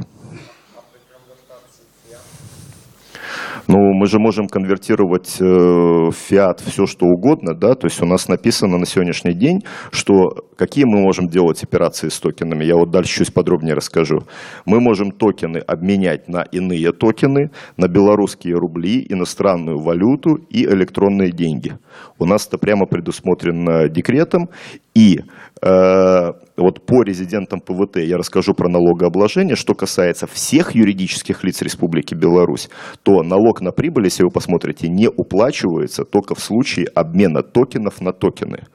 Ну, 3.72 3.94
мы 3.94 4.06
же 4.06 4.18
можем 4.18 4.48
конвертировать 4.48 5.40
э, 5.40 5.44
в 5.44 6.12
фиат 6.12 6.60
все, 6.60 6.84
что 6.84 7.06
угодно, 7.06 7.54
да, 7.54 7.74
то 7.74 7.86
есть 7.86 8.02
у 8.02 8.06
нас 8.06 8.28
написано 8.28 8.76
на 8.76 8.84
сегодняшний 8.84 9.32
день, 9.32 9.62
что 9.90 10.44
какие 10.56 10.84
мы 10.84 11.00
можем 11.00 11.28
делать 11.28 11.64
операции 11.64 12.10
с 12.10 12.20
токенами. 12.20 12.64
Я 12.64 12.76
вот 12.76 12.90
дальше 12.90 13.24
чуть 13.24 13.32
подробнее 13.32 13.74
расскажу. 13.74 14.24
Мы 14.66 14.78
можем 14.78 15.10
токены 15.10 15.56
обменять 15.56 16.28
на 16.28 16.42
иные 16.42 16.92
токены, 16.92 17.50
на 17.78 17.88
белорусские 17.88 18.56
рубли, 18.56 19.06
иностранную 19.08 19.78
валюту 19.78 20.34
и 20.50 20.66
электронные 20.66 21.32
деньги. 21.32 21.72
У 22.18 22.26
нас 22.26 22.46
это 22.46 22.58
прямо 22.58 22.84
предусмотрено 22.84 23.88
декретом, 23.88 24.50
и 24.94 25.20
э, 25.62 26.32
вот 26.56 26.85
по 26.85 27.02
резидентам 27.02 27.61
ПВТ 27.61 27.99
я 27.99 28.18
расскажу 28.18 28.54
про 28.54 28.68
налогообложение. 28.68 29.56
Что 29.56 29.75
касается 29.75 30.26
всех 30.26 30.75
юридических 30.75 31.44
лиц 31.44 31.62
Республики 31.62 32.14
Беларусь, 32.14 32.68
то 33.02 33.23
налог 33.23 33.61
на 33.61 33.73
прибыль, 33.73 34.04
если 34.04 34.25
вы 34.25 34.30
посмотрите, 34.30 34.88
не 34.88 35.09
уплачивается 35.09 36.04
только 36.04 36.35
в 36.35 36.40
случае 36.40 36.87
обмена 36.94 37.42
токенов 37.42 38.00
на 38.00 38.12
токены. 38.12 38.66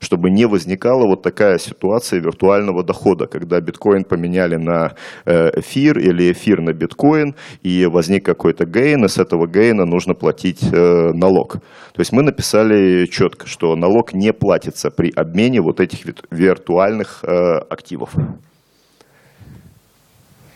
Чтобы 0.00 0.30
не 0.30 0.46
возникала 0.46 1.06
вот 1.06 1.22
такая 1.22 1.58
ситуация 1.58 2.20
виртуального 2.20 2.82
дохода, 2.82 3.26
когда 3.26 3.60
биткоин 3.60 4.04
поменяли 4.04 4.56
на 4.56 4.94
э, 5.24 5.60
эфир 5.60 5.98
или 5.98 6.32
эфир 6.32 6.60
на 6.60 6.72
биткоин, 6.72 7.34
и 7.62 7.86
возник 7.86 8.24
какой-то 8.24 8.64
гейн, 8.64 9.04
и 9.04 9.08
с 9.08 9.18
этого 9.18 9.46
гейна 9.46 9.84
нужно 9.84 10.14
платить 10.14 10.62
э, 10.62 11.12
налог. 11.12 11.54
То 11.92 12.00
есть 12.00 12.12
мы 12.12 12.22
написали 12.22 13.06
четко, 13.06 13.46
что 13.46 13.76
налог 13.76 14.12
не 14.12 14.32
платится 14.32 14.90
при 14.90 15.10
обмене 15.14 15.60
вот 15.60 15.80
этих 15.80 16.00
виртуальных 16.30 17.24
Э, 17.36 17.58
активов. 17.68 18.14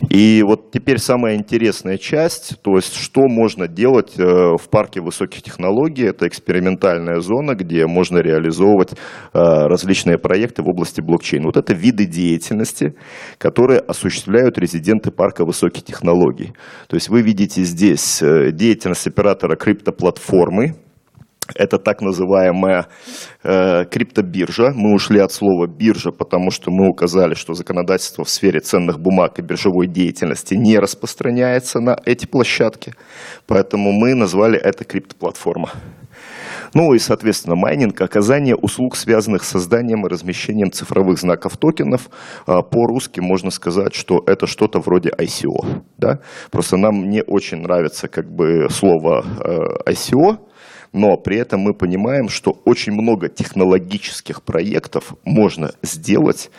И 0.09 0.43
вот 0.47 0.71
теперь 0.71 0.99
самая 0.99 1.37
интересная 1.37 1.99
часть, 1.99 2.61
то 2.63 2.77
есть 2.77 2.95
что 2.95 3.29
можно 3.29 3.69
делать 3.69 4.19
э, 4.19 4.23
в 4.23 4.69
парке 4.71 5.01
высоких 5.01 5.43
технологий. 5.43 6.05
Это 6.05 6.27
экспериментальная 6.27 7.21
зона, 7.21 7.55
где 7.55 7.87
можно 7.87 8.19
реализовывать 8.19 8.93
э, 8.93 8.97
различные 9.33 10.17
проекты 10.17 10.63
в 10.63 10.69
области 10.69 11.01
блокчейна. 11.01 11.47
Вот 11.47 11.59
это 11.59 11.75
виды 11.75 12.07
деятельности, 12.07 12.95
которые 13.39 13.81
осуществляют 13.81 14.57
резиденты 14.59 15.11
парка 15.11 15.45
высоких 15.45 15.85
технологий. 15.85 16.55
То 16.89 16.97
есть 16.97 17.09
вы 17.11 17.21
видите 17.23 17.63
здесь 17.65 18.21
деятельность 18.21 19.07
оператора 19.07 19.57
криптоплатформы, 19.57 20.77
это 21.55 21.79
так 21.79 22.01
называемая 22.01 22.87
э, 23.43 23.85
криптобиржа. 23.85 24.73
Мы 24.75 24.95
ушли 24.95 25.21
от 25.21 25.33
слова 25.33 25.67
биржа, 25.67 26.11
потому 26.11 26.51
что 26.51 26.71
мы 26.71 26.89
указали, 26.89 27.35
что 27.35 27.55
законодательство 27.55 28.25
в 28.25 28.29
сфере 28.29 28.61
ценных 28.61 29.01
бумаг 29.01 29.39
и 29.39 29.43
биржевой 29.43 29.87
деятельности 29.87 30.55
не 30.55 30.79
распространяется 30.79 31.81
на 31.81 31.97
эти 32.05 32.27
площадки. 32.27 32.95
Поэтому 33.47 33.93
мы 33.93 34.15
назвали 34.15 34.59
это 34.59 34.85
криптоплатформа. 34.85 35.71
Ну 36.75 36.95
и, 36.95 36.99
соответственно, 36.99 37.57
майнинг, 37.57 38.01
оказание 38.01 38.55
услуг, 38.55 38.97
связанных 38.97 39.45
с 39.45 39.49
созданием 39.49 40.07
и 40.07 40.09
размещением 40.09 40.71
цифровых 40.71 41.19
знаков 41.19 41.57
токенов. 41.57 42.11
А, 42.47 42.63
по-русски 42.63 43.21
можно 43.21 43.51
сказать, 43.51 43.95
что 43.95 44.23
это 44.27 44.47
что-то 44.47 44.79
вроде 44.79 45.11
ICO. 45.11 45.83
Да? 45.99 46.21
Просто 46.51 46.77
нам 46.77 47.09
не 47.09 47.23
очень 47.23 47.59
нравится 47.59 48.09
как 48.09 48.31
бы 48.31 48.69
слово 48.71 49.25
э, 49.41 49.91
ICO, 49.91 50.39
но 50.93 51.17
при 51.17 51.37
этом 51.37 51.61
мы 51.61 51.75
понимаем, 51.75 52.29
что 52.29 52.61
очень 52.65 52.93
много 52.93 53.29
технологических 53.29 54.43
проектов 54.43 55.15
можно 55.25 55.73
сделать 55.83 56.51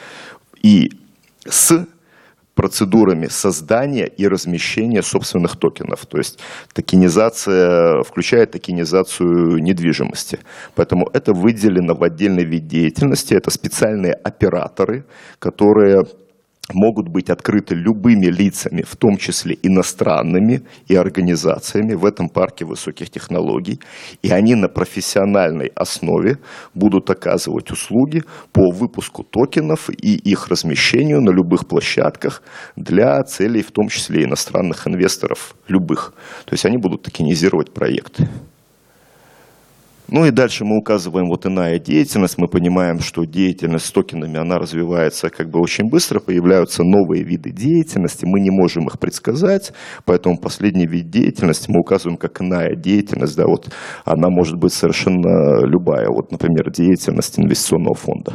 и 0.62 0.92
с 1.46 1.88
процедурами 2.54 3.28
создания 3.28 4.06
и 4.06 4.28
размещения 4.28 5.02
собственных 5.02 5.58
токенов. 5.58 6.06
То 6.06 6.18
есть 6.18 6.40
токенизация 6.74 8.04
включает 8.04 8.52
токенизацию 8.52 9.58
недвижимости. 9.64 10.40
Поэтому 10.76 11.10
это 11.14 11.34
выделено 11.34 11.96
в 11.96 12.04
отдельный 12.04 12.44
вид 12.44 12.68
деятельности. 12.68 13.34
Это 13.34 13.50
специальные 13.52 14.14
операторы, 14.14 15.06
которые 15.40 16.06
могут 16.74 17.10
быть 17.10 17.30
открыты 17.30 17.75
любыми 17.75 18.28
лицами, 18.28 18.84
в 18.84 18.96
том 18.96 19.18
числе 19.18 19.58
иностранными 19.62 20.62
и 20.88 20.96
организациями 20.96 21.94
в 21.94 22.06
этом 22.06 22.30
парке 22.30 22.66
высоких 22.66 23.10
технологий, 23.10 23.80
и 24.22 24.32
они 24.32 24.56
на 24.56 24.68
профессиональной 24.68 25.68
основе 25.75 26.38
будут 26.74 27.10
оказывать 27.10 27.72
услуги 27.72 28.24
по 28.51 28.72
выпуску 28.72 29.24
токенов 29.24 29.90
и 29.90 30.16
их 30.16 30.48
размещению 30.48 31.22
на 31.22 31.32
любых 31.32 31.68
площадках 31.68 32.44
для 32.75 33.22
целей, 33.24 33.62
в 33.62 33.72
том 33.72 33.88
числе 33.88 34.24
иностранных 34.24 34.88
инвесторов, 34.88 35.56
любых. 35.67 36.13
То 36.45 36.54
есть 36.54 36.65
они 36.65 36.78
будут 36.78 37.04
токенизировать 37.04 37.74
проекты. 37.74 38.28
Ну 40.12 40.26
и 40.26 40.32
дальше 40.32 40.65
мы 40.65 40.78
указываем 40.78 41.30
вот 41.30 41.45
иная 41.45 41.80
деятельность. 41.80 42.38
Мы 42.38 42.50
понимаем, 42.50 43.00
что 43.00 43.24
деятельность 43.24 43.86
с 43.86 43.91
токенами, 43.91 44.38
она 44.38 44.60
развивается 44.60 45.30
как 45.30 45.50
бы 45.50 45.62
очень 45.62 45.89
быстро, 45.89 46.19
появляются 46.19 46.84
новые 46.84 47.24
виды 47.24 47.52
деятельности, 47.52 48.26
мы 48.26 48.41
не 48.41 48.50
можем 48.52 48.88
их 48.88 49.00
предсказать, 49.00 49.71
поэтому 50.04 50.38
последний 50.38 50.86
вид 50.86 51.10
деятельности 51.10 51.71
мы 51.71 51.80
указываем 51.80 52.17
как 52.17 52.41
иная 52.41 52.76
деятельность, 52.76 53.38
да, 53.38 53.45
вот 53.47 53.69
она 54.04 54.30
может 54.30 54.60
быть 54.60 54.74
совершенно 54.74 55.65
любая, 55.65 56.08
вот, 56.10 56.30
например, 56.30 56.69
деятельность 56.71 57.39
инвестиционного 57.39 57.95
фонда. 57.95 58.34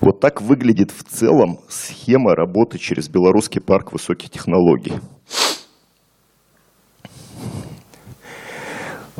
Вот 0.00 0.20
так 0.20 0.40
выглядит 0.40 0.92
в 0.92 1.02
целом 1.02 1.58
схема 1.68 2.36
работы 2.36 2.78
через 2.78 3.08
Белорусский 3.08 3.60
парк 3.60 3.92
высоких 3.92 4.30
технологий. 4.30 4.92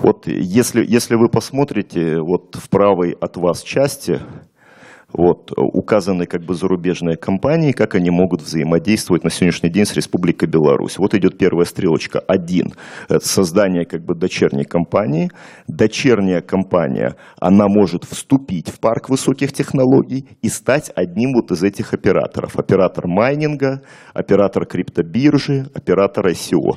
Вот 0.03 0.27
если, 0.27 0.85
если 0.85 1.15
вы 1.15 1.29
посмотрите 1.29 2.19
вот 2.19 2.57
в 2.57 2.69
правой 2.69 3.13
от 3.21 3.37
вас 3.37 3.63
части, 3.63 4.19
вот, 5.13 5.53
указаны 5.57 6.27
как 6.27 6.43
бы 6.43 6.55
зарубежные 6.55 7.17
компании, 7.17 7.71
как 7.71 7.95
они 7.95 8.11
могут 8.11 8.43
взаимодействовать 8.43 9.23
на 9.23 9.31
сегодняшний 9.31 9.69
день 9.69 9.85
с 9.85 9.95
Республикой 9.95 10.49
Беларусь. 10.49 10.99
Вот 10.99 11.15
идет 11.15 11.39
первая 11.39 11.67
стрелочка. 11.67 12.19
Один. 12.19 12.73
Это 13.09 13.29
создание 13.29 13.85
как 13.85 14.05
бы 14.05 14.17
дочерней 14.17 14.65
компании. 14.65 15.31
Дочерняя 15.69 16.41
компания, 16.41 17.15
она 17.39 17.69
может 17.69 18.03
вступить 18.03 18.71
в 18.71 18.81
парк 18.81 19.09
высоких 19.09 19.53
технологий 19.53 20.27
и 20.41 20.49
стать 20.49 20.91
одним 20.97 21.35
вот 21.35 21.53
из 21.53 21.63
этих 21.63 21.95
операторов. 21.95 22.59
Оператор 22.59 23.07
майнинга, 23.07 23.83
оператор 24.15 24.67
криптобиржи, 24.67 25.71
оператор 25.75 26.27
ICO 26.27 26.73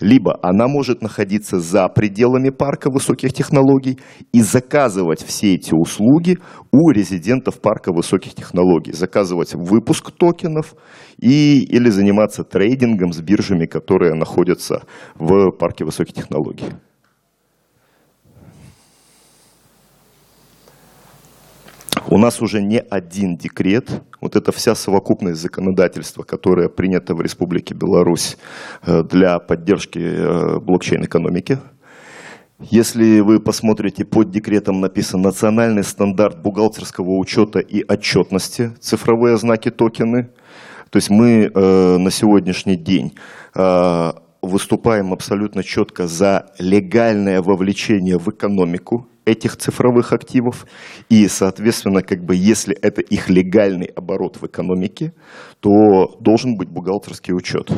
либо 0.00 0.38
она 0.42 0.68
может 0.68 1.02
находиться 1.02 1.58
за 1.60 1.88
пределами 1.88 2.50
парка 2.50 2.90
высоких 2.90 3.32
технологий 3.32 3.98
и 4.32 4.40
заказывать 4.42 5.22
все 5.22 5.54
эти 5.54 5.74
услуги 5.74 6.38
у 6.72 6.90
резидентов 6.90 7.60
парка 7.60 7.92
высоких 7.92 8.34
технологий, 8.34 8.92
заказывать 8.92 9.54
выпуск 9.54 10.10
токенов 10.12 10.74
и, 11.20 11.64
или 11.64 11.90
заниматься 11.90 12.44
трейдингом 12.44 13.12
с 13.12 13.20
биржами, 13.20 13.66
которые 13.66 14.14
находятся 14.14 14.82
в 15.16 15.50
парке 15.52 15.84
высоких 15.84 16.14
технологий. 16.14 16.66
У 22.10 22.16
нас 22.16 22.40
уже 22.40 22.62
не 22.62 22.78
один 22.78 23.36
декрет, 23.36 23.90
вот 24.22 24.34
эта 24.34 24.50
вся 24.50 24.74
совокупность 24.74 25.42
законодательства, 25.42 26.22
которая 26.22 26.70
принята 26.70 27.14
в 27.14 27.20
Республике 27.20 27.74
Беларусь 27.74 28.38
э, 28.86 29.02
для 29.02 29.38
поддержки 29.38 29.98
э, 29.98 30.58
блокчейн-экономики. 30.58 31.58
Если 32.60 33.20
вы 33.20 33.40
посмотрите, 33.40 34.06
под 34.06 34.30
декретом 34.30 34.80
написан 34.80 35.20
национальный 35.20 35.84
стандарт 35.84 36.40
бухгалтерского 36.40 37.10
учета 37.18 37.58
и 37.58 37.84
отчетности, 37.86 38.72
цифровые 38.80 39.36
знаки 39.36 39.70
токены. 39.70 40.30
То 40.88 40.96
есть 40.96 41.10
мы 41.10 41.50
э, 41.54 41.96
на 41.98 42.10
сегодняшний 42.10 42.76
день 42.76 43.12
выступаем 44.40 45.12
абсолютно 45.12 45.64
четко 45.64 46.06
за 46.06 46.52
легальное 46.58 47.42
вовлечение 47.42 48.18
в 48.18 48.28
экономику 48.28 49.08
этих 49.28 49.56
цифровых 49.56 50.12
активов. 50.12 50.66
И, 51.08 51.28
соответственно, 51.28 52.02
как 52.02 52.24
бы, 52.24 52.34
если 52.34 52.74
это 52.74 53.02
их 53.02 53.28
легальный 53.28 53.86
оборот 53.86 54.38
в 54.40 54.46
экономике, 54.46 55.12
то 55.60 56.16
должен 56.20 56.56
быть 56.56 56.70
бухгалтерский 56.70 57.34
учет. 57.34 57.70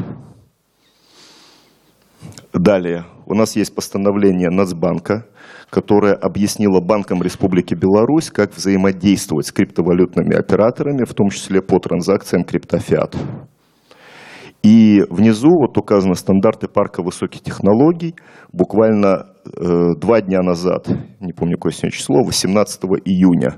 Далее, 2.53 3.05
у 3.27 3.35
нас 3.35 3.57
есть 3.57 3.75
постановление 3.75 4.51
Нацбанка, 4.51 5.27
которое 5.71 6.15
объяснило 6.15 6.81
банкам 6.81 7.23
Республики 7.23 7.75
Беларусь, 7.75 8.31
как 8.31 8.55
взаимодействовать 8.55 9.47
с 9.47 9.53
криптовалютными 9.53 10.37
операторами, 10.37 11.05
в 11.05 11.15
том 11.15 11.31
числе 11.31 11.63
по 11.63 11.79
транзакциям 11.79 12.45
криптофиат. 12.45 13.17
И 14.63 15.03
внизу 15.09 15.49
вот 15.49 15.79
указаны 15.79 16.15
стандарты 16.15 16.69
парка 16.69 17.03
высоких 17.03 17.41
технологий. 17.41 18.15
Буквально 18.53 19.27
э, 19.47 19.95
два 19.99 20.21
дня 20.21 20.43
назад, 20.43 20.87
не 21.21 21.33
помню 21.33 21.57
какое 21.57 21.73
сегодня 21.73 21.93
число, 21.93 22.23
18 22.23 22.83
июня, 23.05 23.57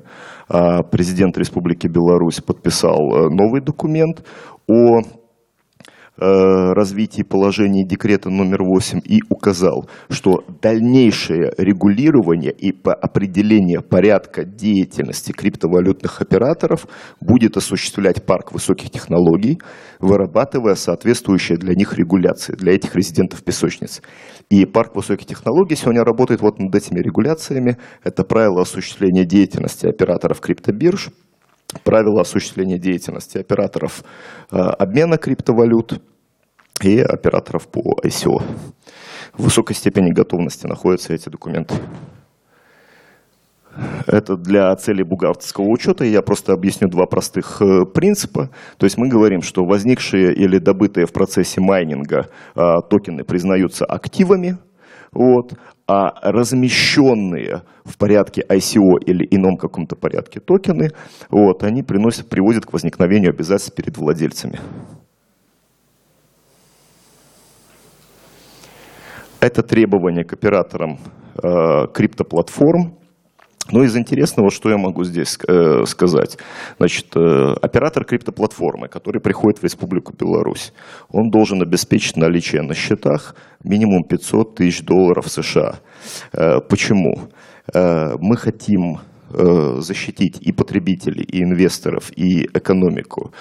э, 0.49 0.83
президент 0.91 1.37
Республики 1.39 1.89
Беларусь 1.89 2.41
подписал 2.41 2.99
э, 2.99 3.29
новый 3.31 3.61
документ 3.63 4.23
о 4.69 5.01
развитии 6.17 7.23
положений 7.23 7.87
декрета 7.87 8.29
номер 8.29 8.63
8 8.63 9.01
и 9.05 9.21
указал, 9.31 9.89
что 10.11 10.45
дальнейшее 10.61 11.53
регулирование 11.57 12.53
и 12.53 12.73
по 12.73 12.93
определение 12.93 13.81
порядка 13.81 14.45
деятельности 14.45 15.33
криптовалютных 15.33 16.21
операторов 16.21 16.87
будет 17.21 17.57
осуществлять 17.57 18.25
парк 18.25 18.53
высоких 18.53 18.91
технологий, 18.91 19.59
вырабатывая 20.01 20.75
соответствующие 20.75 21.57
для 21.57 21.75
них 21.75 21.95
регуляции, 21.95 22.55
для 22.55 22.75
этих 22.75 22.95
резидентов 22.95 23.43
песочниц. 23.43 24.03
И 24.51 24.67
парк 24.67 24.95
высоких 24.95 25.27
технологий 25.27 25.77
сегодня 25.77 26.05
работает 26.05 26.43
вот 26.43 26.59
над 26.59 26.75
этими 26.75 27.01
регуляциями. 27.01 27.79
Это 28.05 28.23
правила 28.25 28.63
осуществления 28.63 29.25
деятельности 29.25 29.87
операторов 29.87 30.41
криптобирж– 30.41 31.09
правила 31.85 32.23
осуществления 32.23 32.79
деятельности 32.79 33.39
операторов 33.39 34.05
э, 34.51 34.57
обмена 34.57 35.19
криптовалют 35.19 36.03
и 36.83 37.01
операторов 37.01 37.69
по 37.69 37.99
ICO. 38.05 38.43
В 39.35 39.45
высокой 39.45 39.75
степени 39.75 40.11
готовности 40.11 40.67
находятся 40.67 41.15
эти 41.15 41.29
документы. 41.29 41.75
Это 44.07 44.37
для 44.37 44.75
целей 44.77 45.03
бухгалтерского 45.03 45.65
учета. 45.65 46.05
Я 46.05 46.21
просто 46.21 46.53
объясню 46.53 46.89
два 46.89 47.07
простых 47.07 47.63
э, 47.63 47.87
принципа. 47.87 48.51
То 48.77 48.85
есть 48.85 48.99
мы 48.99 49.09
говорим, 49.09 49.41
что 49.41 49.65
возникшие 49.65 50.35
или 50.35 50.59
добытые 50.59 51.07
в 51.07 51.13
процессе 51.13 51.61
майнинга 51.61 52.29
э, 52.55 52.61
токены 52.91 53.25
признаются 53.25 53.87
активами, 53.87 54.59
вот, 55.13 55.53
а 55.87 56.11
размещенные 56.23 57.63
в 57.85 57.99
порядке 57.99 58.43
ICO 58.49 58.99
или 59.05 59.27
ином 59.31 59.57
каком-то 59.57 59.95
порядке 59.97 60.41
токены, 60.41 60.91
вот, 61.31 61.63
они 61.65 61.83
приносят, 61.83 62.29
приводят 62.29 62.65
к 62.65 62.73
возникновению 62.73 63.31
обязательств 63.31 63.75
перед 63.75 63.97
владельцами. 63.99 64.59
Это 69.41 69.63
требование 69.63 70.25
к 70.25 70.33
операторам 70.33 70.99
э, 71.43 71.89
криптоплатформ, 71.93 72.97
но 73.71 73.85
из 73.85 73.97
интересного, 73.97 74.51
что 74.51 74.71
я 74.71 74.77
могу 74.77 75.05
здесь 75.05 75.39
э, 75.47 75.85
сказать. 75.87 76.39
Значит, 76.79 77.07
э, 77.17 77.55
оператор 77.63 78.05
криптоплатформы, 78.05 78.89
который 78.89 79.21
приходит 79.21 79.61
в 79.61 79.65
Республику 79.65 80.13
Беларусь, 80.13 80.73
он 81.11 81.31
должен 81.31 81.63
обеспечить 81.63 82.17
наличие 82.17 82.63
на 82.63 82.75
счетах 82.75 83.37
минимум 83.63 84.05
500 84.05 84.57
тысяч 84.57 84.83
долларов 84.83 85.29
США. 85.29 85.77
Э, 86.33 86.61
почему? 86.69 87.29
Э, 87.73 88.17
мы 88.19 88.37
хотим 88.37 88.99
Э, 89.35 89.81
защитить 89.81 90.37
и 90.43 90.53
потребителей, 90.53 91.25
и 91.25 91.43
инвесторов, 91.43 92.11
и 92.15 92.45
экономику 92.53 93.33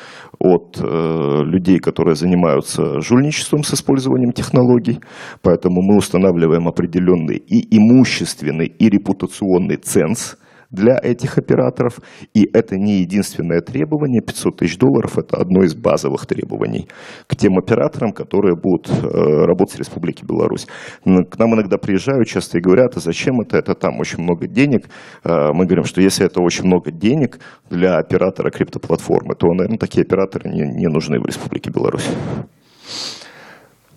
от 0.42 0.80
э, 0.82 1.44
людей, 1.44 1.80
которые 1.80 2.16
занимаются 2.16 3.00
жульничеством 3.00 3.64
с 3.64 3.74
использованием 3.74 4.32
технологий. 4.34 5.00
Поэтому 5.42 5.82
мы 5.82 5.98
устанавливаем 5.98 6.68
определенный 6.68 7.38
и 7.38 7.78
имущественный, 7.78 8.68
и 8.68 8.90
репутационный 8.90 9.78
ценз– 9.78 10.38
для 10.72 10.98
этих 11.02 11.38
операторов. 11.38 12.00
И 12.34 12.50
это 12.54 12.78
не 12.78 13.02
единственное 13.02 13.62
требование. 13.62 14.22
500 14.22 14.58
тысяч 14.58 14.78
долларов– 14.78 15.18
это 15.18 15.38
одно 15.38 15.64
из 15.64 15.76
базовых 15.76 16.26
требований 16.26 16.88
к 17.28 17.36
тем 17.36 17.58
операторам, 17.58 18.14
которые 18.14 18.56
будут 18.56 18.90
э, 18.90 19.46
работать 19.46 19.76
в 19.76 19.80
Республике 19.80 20.26
Беларусь. 20.26 20.68
К 21.04 21.38
нам 21.38 21.56
иногда 21.56 21.78
приезжают 21.78 22.28
часто 22.28 22.58
и 22.58 22.62
говорят, 22.62 22.98
а 22.98 23.00
зачем 23.00 23.42
это, 23.42 23.58
это 23.58 23.76
там 23.76 24.00
очень 24.00 24.24
много 24.24 24.48
денег. 24.48 24.88
Э, 25.24 25.52
мы 25.54 25.66
говорим, 25.66 25.84
что 25.84 26.02
если 26.02 26.26
это 26.26 26.42
очень 26.42 26.66
много 26.66 26.92
денег 26.92 27.40
для 27.70 27.98
оператора 27.98 28.50
криптоплатформы, 28.50 29.36
то, 29.36 29.48
наверное, 29.48 29.78
такие 29.78 30.04
операторы 30.04 30.50
не, 30.50 30.62
не 30.62 30.88
нужны 30.88 31.20
в 31.20 31.26
Республике 31.26 31.70
Беларусь. 31.70 32.10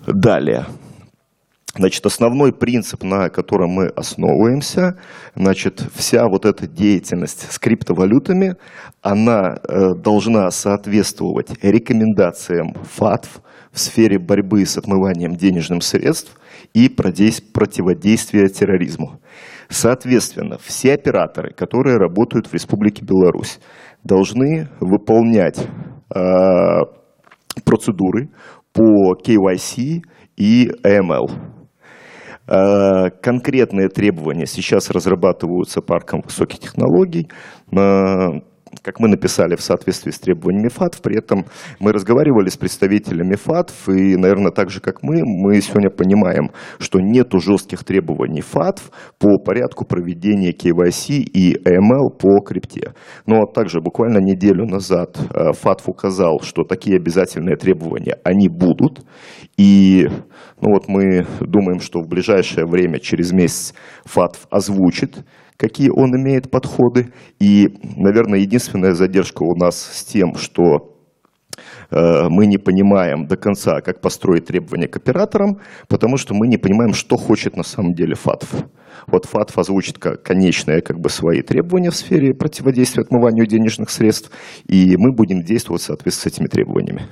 Далее. 0.05 0.65
Значит, 1.77 2.05
основной 2.05 2.53
принцип, 2.53 3.03
на 3.03 3.29
котором 3.29 3.71
мы 3.71 3.87
основываемся, 3.87 4.97
значит, 5.35 5.83
вся 5.93 6.27
вот 6.29 6.45
эта 6.45 6.67
деятельность 6.67 7.51
с 7.51 7.59
криптовалютами, 7.59 8.55
она 9.01 9.57
э, 9.57 9.93
должна 9.93 10.49
соответствовать 10.51 11.51
рекомендациям 11.61 12.75
ФАТФ 12.93 13.41
в 13.73 13.79
сфере 13.79 14.19
борьбы 14.19 14.65
с 14.65 14.77
отмыванием 14.77 15.35
денежных 15.35 15.83
средств 15.83 16.39
и 16.73 16.87
противодействия 16.87 18.47
терроризму. 18.47 19.19
Соответственно, 19.67 20.57
все 20.63 20.93
операторы, 20.93 21.53
которые 21.53 21.97
работают 21.97 22.47
в 22.47 22.53
Республике 22.53 23.03
Беларусь, 23.03 23.59
должны 24.05 24.69
выполнять 24.79 25.59
э, 25.59 26.19
процедуры 27.65 28.29
по 28.71 29.13
KYC 29.15 30.03
и 30.37 30.69
AML. 30.83 31.54
Э, 32.47 33.09
конкретные 33.21 33.89
требования 33.89 34.45
сейчас 34.45 34.89
разрабатываются 34.91 35.81
парком 35.81 36.21
высоких 36.21 36.59
технологий 36.59 37.29
как 38.81 38.99
мы 38.99 39.07
написали, 39.07 39.55
в 39.55 39.61
соответствии 39.61 40.11
с 40.11 40.19
требованиями 40.19 40.69
ФАТФ. 40.69 41.01
При 41.01 41.17
этом 41.17 41.45
мы 41.79 41.91
разговаривали 41.91 42.49
с 42.49 42.57
представителями 42.57 43.35
ФАТФ, 43.35 43.89
и, 43.89 44.15
наверное, 44.15 44.51
так 44.51 44.69
же, 44.69 44.79
как 44.79 45.03
мы, 45.03 45.21
мы 45.23 45.61
сегодня 45.61 45.89
понимаем, 45.89 46.51
что 46.79 46.99
нет 46.99 47.29
жестких 47.33 47.83
требований 47.83 48.41
ФАТФ 48.41 48.91
по 49.19 49.37
порядку 49.37 49.85
проведения 49.85 50.51
KYC 50.51 51.21
и 51.21 51.55
AML 51.55 52.17
по 52.17 52.39
крипте. 52.41 52.93
Но 53.25 53.45
также 53.45 53.81
буквально 53.81 54.19
неделю 54.19 54.65
назад 54.65 55.17
э, 55.17 55.53
ФАТФ 55.53 55.89
указал, 55.89 56.39
что 56.41 56.63
такие 56.63 56.97
обязательные 56.97 57.55
требования, 57.55 58.17
они 58.23 58.49
будут. 58.49 59.01
И 59.57 60.07
ну 60.61 60.69
вот 60.71 60.87
мы 60.87 61.25
думаем, 61.41 61.79
что 61.79 62.01
в 62.01 62.07
ближайшее 62.07 62.65
время, 62.65 62.99
через 62.99 63.31
месяц, 63.31 63.73
ФАТФ 64.05 64.47
озвучит 64.49 65.25
какие 65.57 65.89
он 65.89 66.15
имеет 66.15 66.51
подходы. 66.51 67.11
И, 67.39 67.77
наверное, 67.95 68.39
единственная 68.39 68.93
задержка 68.93 69.43
у 69.43 69.55
нас 69.55 69.77
с 69.77 70.03
тем, 70.03 70.35
что 70.35 70.95
э, 71.89 72.27
мы 72.29 72.45
не 72.45 72.57
понимаем 72.57 73.27
до 73.27 73.37
конца, 73.37 73.81
как 73.81 74.01
построить 74.01 74.45
требования 74.45 74.87
к 74.87 74.97
операторам, 74.97 75.59
потому 75.87 76.17
что 76.17 76.33
мы 76.33 76.47
не 76.47 76.57
понимаем, 76.57 76.93
что 76.93 77.17
хочет 77.17 77.55
на 77.57 77.63
самом 77.63 77.93
деле 77.93 78.15
ФАТФ. 78.15 78.65
Вот 79.07 79.25
ФАТФ 79.25 79.57
озвучит 79.57 79.97
конечные 79.97 80.81
как 80.81 80.99
бы, 80.99 81.09
свои 81.09 81.41
требования 81.41 81.91
в 81.91 81.95
сфере 81.95 82.33
противодействия 82.33 83.03
отмыванию 83.03 83.45
денежных 83.45 83.89
средств, 83.89 84.31
и 84.67 84.95
мы 84.97 85.11
будем 85.11 85.43
действовать 85.43 85.81
в 85.81 85.85
соответствии 85.85 86.29
с 86.29 86.33
этими 86.33 86.47
требованиями. 86.47 87.03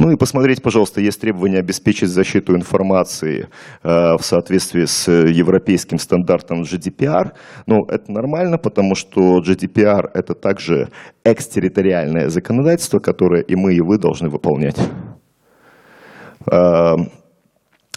Ну 0.00 0.10
и 0.10 0.16
посмотреть, 0.16 0.62
пожалуйста, 0.62 1.02
есть 1.02 1.20
требование 1.20 1.60
обеспечить 1.60 2.08
защиту 2.08 2.56
информации 2.56 3.50
э, 3.82 4.16
в 4.16 4.22
соответствии 4.22 4.86
с 4.86 5.06
европейским 5.12 5.98
стандартом 5.98 6.62
GDPR. 6.62 7.32
Ну, 7.66 7.84
это 7.86 8.10
нормально, 8.10 8.56
потому 8.56 8.94
что 8.94 9.42
GDPR– 9.42 10.08
это 10.14 10.34
также 10.34 10.88
экстерриториальное 11.22 12.30
законодательство, 12.30 12.98
которое 12.98 13.42
и 13.42 13.54
мы, 13.54 13.74
и 13.74 13.82
вы 13.82 13.98
должны 13.98 14.30
выполнять. 14.30 14.78
Э, 16.50 16.94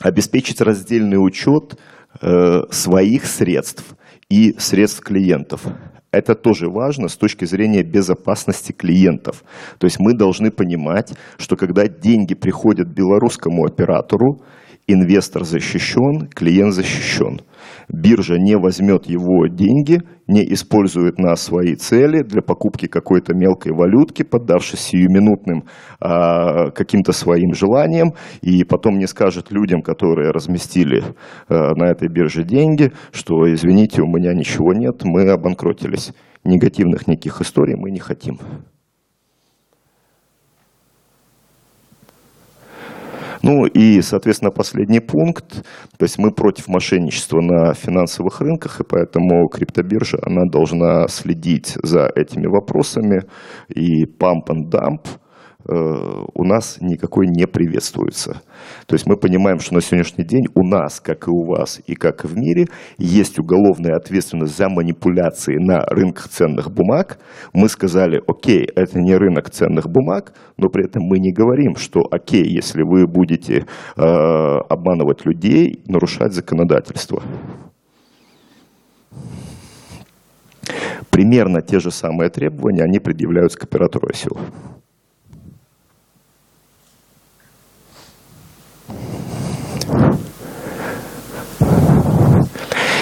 обеспечить 0.02 0.60
раздельный 0.60 1.26
учет 1.26 1.80
э, 2.22 2.64
своих 2.70 3.26
средств 3.26 3.96
и 4.30 4.56
средств 4.60 5.00
клиентов. 5.00 5.62
Это 6.14 6.36
тоже 6.36 6.70
важно 6.70 7.08
с 7.08 7.18
точки 7.18 7.46
зрения 7.46 7.82
безопасности 7.82 8.72
клиентов. 8.72 9.44
То 9.80 9.86
есть 9.86 9.98
мы 10.00 10.14
должны 10.14 10.52
понимать, 10.52 11.12
что 11.38 11.56
когда 11.56 11.88
деньги 11.88 12.36
приходят 12.36 12.88
белорусскому 12.88 13.66
оператору, 13.66 14.40
инвестор 14.86 15.44
защищен, 15.44 16.28
клиент 16.28 16.74
защищен. 16.76 17.42
Биржа 17.92 18.38
не 18.38 18.58
возьмет 18.58 19.06
его 19.08 19.48
деньги, 19.48 20.02
не 20.28 20.42
использует 20.54 21.18
на 21.18 21.36
свои 21.36 21.76
цели 21.76 22.24
для 22.24 22.42
покупки 22.42 22.88
какой-то 22.88 23.34
мелкой 23.34 23.74
валютки, 23.74 24.24
поддавшись 24.24 24.80
сиюминутным 24.80 25.64
а, 26.00 26.72
каким-то 26.72 27.12
своим 27.12 27.54
желаниям, 27.54 28.14
и 28.42 28.64
потом 28.64 28.98
не 28.98 29.08
скажет 29.08 29.52
людям, 29.52 29.82
которые 29.82 30.32
разместили 30.32 31.04
а, 31.50 31.76
на 31.76 31.90
этой 31.90 32.08
бирже 32.10 32.44
деньги, 32.44 32.92
что, 33.12 33.52
извините, 33.52 34.02
у 34.02 34.08
меня 34.08 34.34
ничего 34.34 34.74
нет, 34.74 35.04
мы 35.04 35.30
обанкротились. 35.30 36.14
Негативных 36.46 37.08
никаких 37.08 37.42
историй 37.42 37.76
мы 37.76 37.90
не 37.92 38.00
хотим. 38.00 38.40
Ну 43.44 43.66
и, 43.66 44.02
соответственно, 44.02 44.52
последний 44.52 45.02
пункт. 45.02 45.64
То 45.98 46.04
есть 46.06 46.18
мы 46.18 46.32
против 46.32 46.70
мошенничества 46.70 47.42
на 47.42 47.74
финансовых 47.74 48.40
рынках, 48.40 48.80
и 48.80 48.86
поэтому 48.88 49.50
криптобиржа, 49.50 50.18
она 50.22 50.46
должна 50.50 51.08
следить 51.10 51.76
за 51.84 52.10
этими 52.16 52.48
вопросами. 52.48 53.24
И 53.68 54.06
pump 54.06 54.48
and 54.50 54.72
dump– 54.72 55.08
у 55.66 56.44
нас 56.44 56.78
никакой 56.82 57.28
не 57.28 57.48
приветствуется. 57.48 58.42
То 58.86 58.96
есть 58.96 59.06
мы 59.06 59.16
понимаем, 59.18 59.60
что 59.60 59.74
на 59.74 59.82
сегодняшний 59.82 60.26
день 60.26 60.46
у 60.56 60.66
нас, 60.66 61.00
как 61.00 61.28
и 61.28 61.32
у 61.32 61.46
вас, 61.46 61.82
и 61.86 61.96
как 61.96 62.26
и 62.26 62.28
в 62.28 62.36
мире, 62.36 62.68
есть 62.98 63.40
уголовная 63.40 63.96
ответственность 63.96 64.58
за 64.58 64.70
манипуляции 64.70 65.58
на 65.58 65.80
рынках 65.86 66.30
ценных 66.30 66.72
бумаг. 66.72 67.20
Мы 67.54 67.70
сказали, 67.70 68.22
окей, 68.28 68.68
это 68.76 69.00
не 69.00 69.16
рынок 69.16 69.50
ценных 69.50 69.90
бумаг, 69.90 70.34
но 70.58 70.70
при 70.70 70.86
этом 70.86 71.04
мы 71.04 71.20
не 71.20 71.32
говорим, 71.32 71.76
что 71.76 72.02
окей, 72.12 72.46
если 72.46 72.84
вы 72.84 73.08
будете 73.08 73.66
э, 73.96 74.02
обманывать 74.04 75.26
людей, 75.26 75.82
нарушать 75.88 76.34
законодательство. 76.34 77.24
Примерно 81.10 81.62
те 81.62 81.80
же 81.80 81.92
самые 81.92 82.30
требования 82.30 82.84
они 82.84 83.00
предъявляются 83.00 83.60
к 83.60 83.64
оператору 83.64 84.08
ICO. 84.08 84.40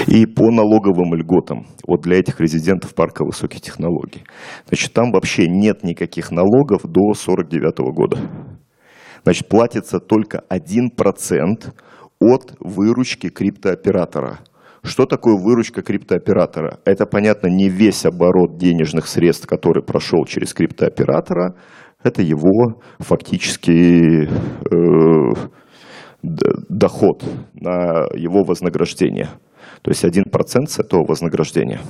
И 0.07 0.25
по 0.25 0.51
налоговым 0.51 1.13
льготам, 1.15 1.67
вот 1.87 2.01
для 2.01 2.17
этих 2.19 2.41
резидентов 2.41 2.93
парка 2.95 3.23
высоких 3.23 3.61
технологий. 3.61 4.23
Значит, 4.67 4.93
там 4.93 5.11
вообще 5.11 5.47
нет 5.47 5.83
никаких 5.83 6.31
налогов 6.31 6.81
до 6.83 7.13
49 7.13 7.93
года. 7.93 8.17
Значит, 9.23 9.47
платится 9.47 9.99
только 9.99 10.43
1% 10.49 11.73
от 12.19 12.53
выручки 12.59 13.29
криптооператора. 13.29 14.39
Что 14.83 15.05
такое 15.05 15.35
выручка 15.35 15.83
криптооператора? 15.83 16.79
Это, 16.85 17.05
понятно, 17.05 17.47
не 17.47 17.69
весь 17.69 18.05
оборот 18.05 18.57
денежных 18.57 19.07
средств, 19.07 19.47
который 19.47 19.83
прошел 19.83 20.25
через 20.25 20.53
криптооператора, 20.53 21.55
это 22.03 22.23
его 22.23 22.81
фактически 22.99 24.27
э, 24.27 25.33
доход 26.23 27.23
на 27.53 28.05
его 28.15 28.43
вознаграждение. 28.43 29.29
То 29.81 29.91
есть 29.91 30.03
1% 30.03 30.67
с 30.67 30.79
этого 30.79 31.05
вознаграждения. 31.07 31.81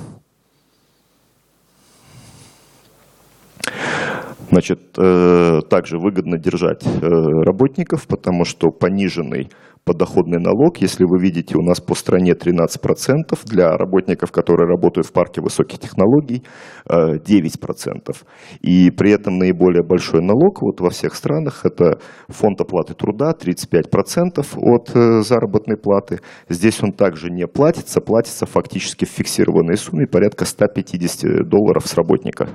Значит, 4.50 4.80
э, 4.98 5.60
также 5.70 5.98
выгодно 5.98 6.36
держать 6.36 6.84
э, 6.84 6.98
работников, 7.00 8.06
потому 8.06 8.44
что 8.44 8.70
пониженный 8.70 9.48
подоходный 9.84 10.38
налог, 10.38 10.78
если 10.78 11.04
вы 11.04 11.20
видите, 11.20 11.56
у 11.56 11.62
нас 11.62 11.80
по 11.80 11.94
стране 11.94 12.32
13%, 12.32 13.38
для 13.46 13.76
работников, 13.76 14.30
которые 14.30 14.68
работают 14.68 15.06
в 15.06 15.12
парке 15.12 15.40
высоких 15.40 15.80
технологий, 15.80 16.44
9%. 16.88 18.10
Э, 18.10 18.12
И 18.60 18.90
при 18.90 19.10
этом 19.10 19.38
наиболее 19.38 19.82
большой 19.82 20.22
налог 20.22 20.62
вот 20.62 20.80
во 20.80 20.90
всех 20.90 21.14
странах– 21.14 21.62
это 21.64 21.98
фонд 22.28 22.60
оплаты 22.60 22.94
труда, 22.94 23.32
35% 23.32 24.46
от 24.56 24.90
э, 24.94 25.22
заработной 25.22 25.76
платы. 25.76 26.20
Здесь 26.48 26.82
он 26.82 26.92
также 26.92 27.30
не 27.30 27.46
платится, 27.46 28.00
платится 28.00 28.46
фактически 28.46 29.04
в 29.04 29.08
фиксированной 29.08 29.76
сумме 29.76 30.06
порядка 30.06 30.44
150 30.44 31.48
долларов 31.48 31.86
с 31.86 31.94
работника. 31.94 32.48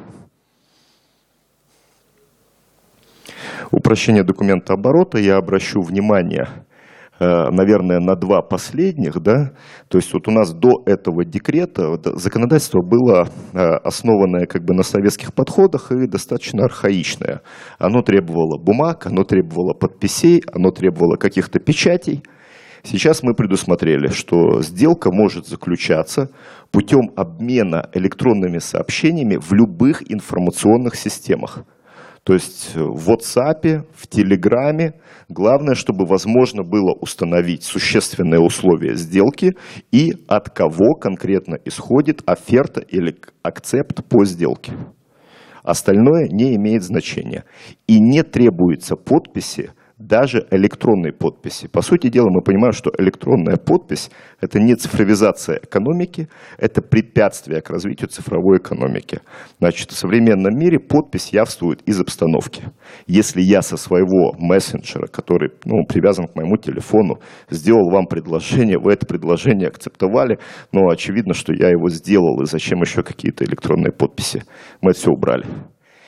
Упрощение 3.70 4.24
документа 4.24 4.74
оборота 4.74 5.18
я 5.18 5.36
обращу 5.36 5.82
внимание– 5.82 6.48
наверное, 7.20 8.00
на 8.00 8.16
два 8.16 8.42
последних, 8.42 9.20
да, 9.22 9.52
то 9.88 9.98
есть 9.98 10.14
вот 10.14 10.28
у 10.28 10.32
нас 10.32 10.54
до 10.54 10.84
этого 10.86 11.26
декрета 11.26 11.98
законодательство 12.16 12.82
было 12.82 13.28
э, 13.54 13.58
основанное 13.58 14.46
как 14.46 14.64
бы 14.64 14.74
на 14.74 14.84
советских 14.84 15.34
подходах 15.34 15.92
и 15.92 16.08
достаточно 16.08 16.66
архаичное. 16.66 17.42
Оно 17.80 18.02
требовало 18.02 18.58
бумаг, 18.58 19.06
оно 19.08 19.24
требовало 19.24 19.74
подписей, 19.74 20.44
оно 20.54 20.72
требовало 20.72 21.16
каких-то 21.16 21.60
печатей. 21.60 22.24
Сейчас 22.84 23.24
мы 23.24 23.34
предусмотрели, 23.34 24.08
что 24.08 24.62
сделка 24.62 25.12
может 25.12 25.48
заключаться 25.48 26.30
путем 26.72 27.12
обмена 27.16 27.90
электронными 27.94 28.60
сообщениями 28.60 29.38
в 29.38 29.52
любых 29.54 30.10
информационных 30.10 30.96
системах. 30.96 31.66
То 32.28 32.34
есть 32.34 32.76
в 32.76 33.10
WhatsApp, 33.10 33.86
в 33.96 34.06
Telegram. 34.10 34.94
Главное, 35.30 35.76
чтобы 35.76 36.06
возможно 36.06 36.62
было 36.62 36.92
установить 36.92 37.64
существенные 37.64 38.42
условия 38.42 38.96
сделки 38.96 39.56
и 39.94 40.12
от 40.28 40.50
кого 40.50 40.96
конкретно 40.96 41.58
исходит 41.64 42.24
оферта 42.26 42.82
или 42.82 43.16
акцепт 43.44 44.04
по 44.10 44.26
сделке. 44.26 44.74
Остальное 45.64 46.28
не 46.28 46.54
имеет 46.56 46.84
значения. 46.84 47.46
И 47.88 47.98
не 47.98 48.24
требуется 48.24 48.98
подписи 48.98 49.72
даже 49.98 50.46
электронной 50.52 51.12
подписи. 51.12 51.68
По 51.68 51.82
сути 51.82 52.10
дела, 52.10 52.30
мы 52.30 52.42
понимаем, 52.42 52.72
что 52.72 52.92
электронная 52.98 53.58
подпись– 53.58 54.12
это 54.42 54.60
не 54.60 54.76
цифровизация 54.76 55.60
экономики, 55.64 56.28
это 56.60 56.82
препятствие 56.82 57.62
к 57.62 57.70
развитию 57.72 58.08
цифровой 58.08 58.60
экономики. 58.60 59.22
Значит, 59.60 59.92
в 59.92 59.98
современном 59.98 60.56
мире 60.56 60.80
подпись 60.80 61.34
явствует 61.34 61.82
из 61.88 62.00
обстановки. 62.00 62.66
Если 63.08 63.42
я 63.42 63.64
со 63.64 63.76
своего 63.76 64.34
мессенджера, 64.38 65.08
который 65.08 65.52
ну, 65.66 65.84
привязан 65.88 66.28
к 66.28 66.36
моему 66.36 66.58
телефону, 66.58 67.20
сделал 67.50 67.90
вам 67.90 68.06
предложение, 68.06 68.78
вы 68.78 68.94
это 68.94 69.08
предложение 69.08 69.70
акцептовали, 69.70 70.38
но 70.72 70.90
очевидно, 70.90 71.34
что 71.34 71.54
я 71.54 71.70
его 71.70 71.90
сделал, 71.90 72.40
и 72.44 72.46
зачем 72.46 72.82
еще 72.82 73.02
какие-то 73.02 73.44
электронные 73.46 73.92
подписи? 73.92 74.44
Мы 74.82 74.92
это 74.92 75.00
все 75.00 75.12
убрали. 75.12 75.46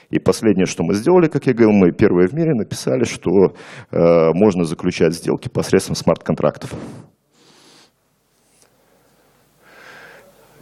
И 0.09 0.19
последнее, 0.19 0.65
что 0.65 0.83
мы 0.83 0.95
сделали, 0.95 1.27
как 1.27 1.45
я 1.45 1.53
говорил, 1.53 1.71
мы 1.71 1.91
первые 1.91 2.27
в 2.27 2.33
мире 2.33 2.53
написали, 2.53 3.03
что 3.03 3.53
э, 3.91 4.31
можно 4.33 4.63
заключать 4.63 5.13
сделки 5.13 5.49
посредством 5.49 5.95
смарт-контрактов. 5.95 6.73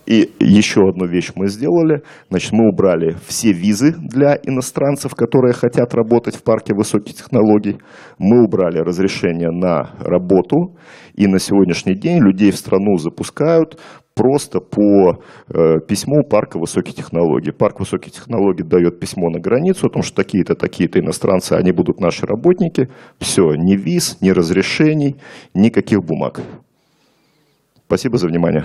И 0.08 0.32
еще 0.40 0.88
одну 0.88 1.06
вещь 1.06 1.34
мы 1.36 1.50
сделали. 1.50 2.02
Значит, 2.30 2.54
мы 2.54 2.70
убрали 2.70 3.18
все 3.28 3.52
визы 3.52 3.94
для 3.98 4.40
иностранцев, 4.42 5.14
которые 5.16 5.54
хотят 5.54 5.94
работать 5.94 6.34
в 6.34 6.44
парке 6.44 6.74
высоких 6.74 7.16
технологий. 7.16 7.78
Мы 8.18 8.46
убрали 8.46 8.80
разрешение 8.80 9.52
на 9.52 9.92
работу. 10.00 10.78
И 11.16 11.28
на 11.28 11.40
сегодняшний 11.40 11.96
день 11.96 12.20
людей 12.20 12.52
в 12.52 12.56
страну 12.56 12.96
запускают 12.98 13.78
просто 14.18 14.60
по 14.60 15.22
э, 15.50 15.80
письму 15.88 16.24
парка 16.24 16.60
высоких 16.60 16.96
технологий. 16.96 17.52
Парк 17.52 17.80
высоких 17.80 18.12
технологий 18.12 18.64
дает 18.64 19.00
письмо 19.00 19.30
на 19.30 19.40
границу 19.40 19.88
о 19.88 19.90
том, 19.90 20.02
что 20.02 20.16
такие-то, 20.16 20.56
такие-то 20.56 21.00
иностранцы, 21.00 21.54
они 21.54 21.72
будут 21.72 22.00
наши 22.02 22.26
работники. 22.26 22.90
Все, 23.20 23.54
ни 23.56 23.76
виз, 23.76 24.18
ни 24.22 24.32
разрешений, 24.32 25.16
никаких 25.54 26.04
бумаг. 26.04 26.42
Спасибо 27.86 28.18
за 28.18 28.28
внимание. 28.28 28.64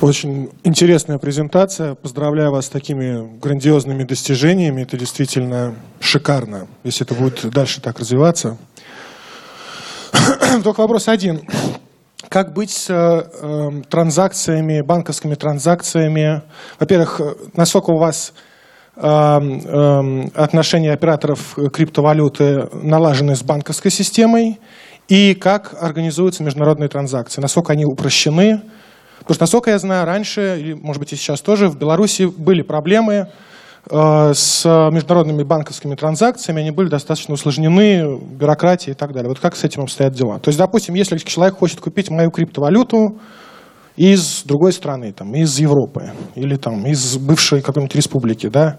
Очень 0.00 0.48
интересная 0.64 1.18
презентация. 1.18 1.94
Поздравляю 1.94 2.52
вас 2.52 2.66
с 2.66 2.68
такими 2.70 3.38
грандиозными 3.38 4.04
достижениями. 4.04 4.80
Это 4.80 4.96
действительно 4.96 5.74
шикарно, 6.00 6.68
если 6.84 7.04
это 7.04 7.14
будет 7.14 7.44
дальше 7.50 7.82
так 7.82 7.98
развиваться. 7.98 8.56
Только 10.64 10.80
вопрос 10.80 11.06
один. 11.06 11.42
Как 12.30 12.54
быть 12.54 12.70
с 12.70 12.88
э, 12.88 13.82
транзакциями, 13.90 14.80
банковскими 14.80 15.34
транзакциями? 15.34 16.44
Во-первых, 16.78 17.20
насколько 17.54 17.90
у 17.90 17.98
вас 17.98 18.32
э, 18.96 19.02
э, 19.02 20.28
отношения 20.34 20.92
операторов 20.94 21.58
криптовалюты 21.74 22.70
налажены 22.72 23.36
с 23.36 23.42
банковской 23.42 23.90
системой? 23.90 24.60
И 25.08 25.34
как 25.34 25.76
организуются 25.78 26.42
международные 26.42 26.88
транзакции? 26.88 27.42
Насколько 27.42 27.74
они 27.74 27.84
упрощены? 27.84 28.62
Потому 29.20 29.34
что, 29.34 29.42
насколько 29.42 29.70
я 29.70 29.78
знаю, 29.78 30.06
раньше, 30.06 30.58
или, 30.58 30.72
может 30.74 31.00
быть, 31.00 31.12
и 31.12 31.16
сейчас 31.16 31.40
тоже, 31.40 31.68
в 31.68 31.78
Беларуси 31.78 32.24
были 32.24 32.62
проблемы 32.62 33.28
э, 33.90 34.32
с 34.34 34.64
международными 34.90 35.42
банковскими 35.42 35.94
транзакциями, 35.94 36.62
они 36.62 36.70
были 36.70 36.88
достаточно 36.88 37.34
усложнены, 37.34 38.18
бюрократия 38.18 38.92
и 38.92 38.94
так 38.94 39.12
далее. 39.12 39.28
Вот 39.28 39.38
как 39.38 39.56
с 39.56 39.64
этим 39.64 39.82
обстоят 39.82 40.14
дела? 40.14 40.38
То 40.38 40.48
есть, 40.48 40.58
допустим, 40.58 40.94
если 40.94 41.16
человек 41.18 41.58
хочет 41.58 41.80
купить 41.80 42.10
мою 42.10 42.30
криптовалюту 42.30 43.18
из 43.96 44.42
другой 44.44 44.72
страны, 44.72 45.12
там, 45.12 45.34
из 45.34 45.58
Европы 45.58 46.12
или 46.34 46.56
там, 46.56 46.86
из 46.86 47.18
бывшей 47.18 47.60
какой-нибудь 47.60 47.94
республики, 47.94 48.48
да, 48.48 48.78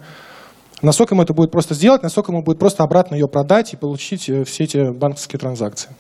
насколько 0.82 1.14
ему 1.14 1.24
это 1.24 1.34
будет 1.34 1.52
просто 1.52 1.76
сделать, 1.76 2.02
насколько 2.02 2.32
ему 2.32 2.44
будет 2.44 2.60
просто 2.60 2.84
обратно 2.84 3.16
ее 3.16 3.28
продать 3.28 3.74
и 3.74 3.78
получить 3.78 4.28
э, 4.30 4.44
все 4.44 4.64
эти 4.64 4.92
банковские 4.92 5.40
транзакции? 5.40 5.92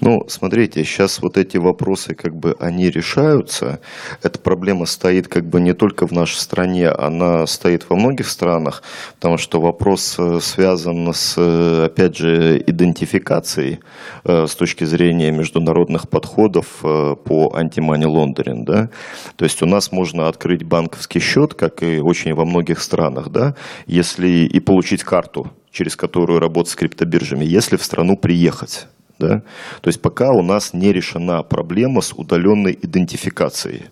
Ну, 0.00 0.24
смотрите, 0.28 0.84
сейчас 0.84 1.20
вот 1.22 1.36
эти 1.36 1.56
вопросы, 1.56 2.14
как 2.14 2.34
бы, 2.34 2.56
они 2.58 2.90
решаются. 2.90 3.80
Эта 4.22 4.38
проблема 4.38 4.86
стоит, 4.86 5.28
как 5.28 5.44
бы, 5.44 5.60
не 5.60 5.74
только 5.74 6.06
в 6.06 6.12
нашей 6.12 6.36
стране, 6.36 6.88
она 6.88 7.46
стоит 7.46 7.88
во 7.88 7.96
многих 7.96 8.28
странах, 8.28 8.82
потому 9.14 9.38
что 9.38 9.60
вопрос 9.60 10.16
э, 10.18 10.40
связан 10.40 11.12
с, 11.12 11.34
э, 11.36 11.84
опять 11.86 12.16
же, 12.16 12.62
идентификацией 12.66 13.80
э, 14.24 14.46
с 14.46 14.54
точки 14.54 14.84
зрения 14.84 15.30
международных 15.30 16.08
подходов 16.08 16.66
по 16.80 17.52
антимани 17.54 18.04
лондеринг, 18.04 18.66
да. 18.66 18.90
То 19.36 19.44
есть 19.44 19.62
у 19.62 19.66
нас 19.66 19.92
можно 19.92 20.28
открыть 20.28 20.62
банковский 20.62 21.20
счет, 21.20 21.54
как 21.54 21.82
и 21.82 22.00
очень 22.00 22.34
во 22.34 22.44
многих 22.44 22.80
странах, 22.80 23.28
да, 23.28 23.54
если 23.86 24.28
и 24.28 24.60
получить 24.60 25.04
карту 25.04 25.50
через 25.72 25.96
которую 25.96 26.38
работать 26.38 26.72
с 26.72 26.76
криптобиржами, 26.76 27.44
если 27.44 27.76
в 27.76 27.82
страну 27.82 28.16
приехать. 28.16 28.86
Да? 29.18 29.40
То 29.80 29.88
есть 29.88 30.00
пока 30.00 30.30
у 30.30 30.42
нас 30.42 30.72
не 30.74 30.92
решена 30.92 31.42
проблема 31.42 32.00
с 32.00 32.12
удаленной 32.12 32.78
идентификацией. 32.80 33.90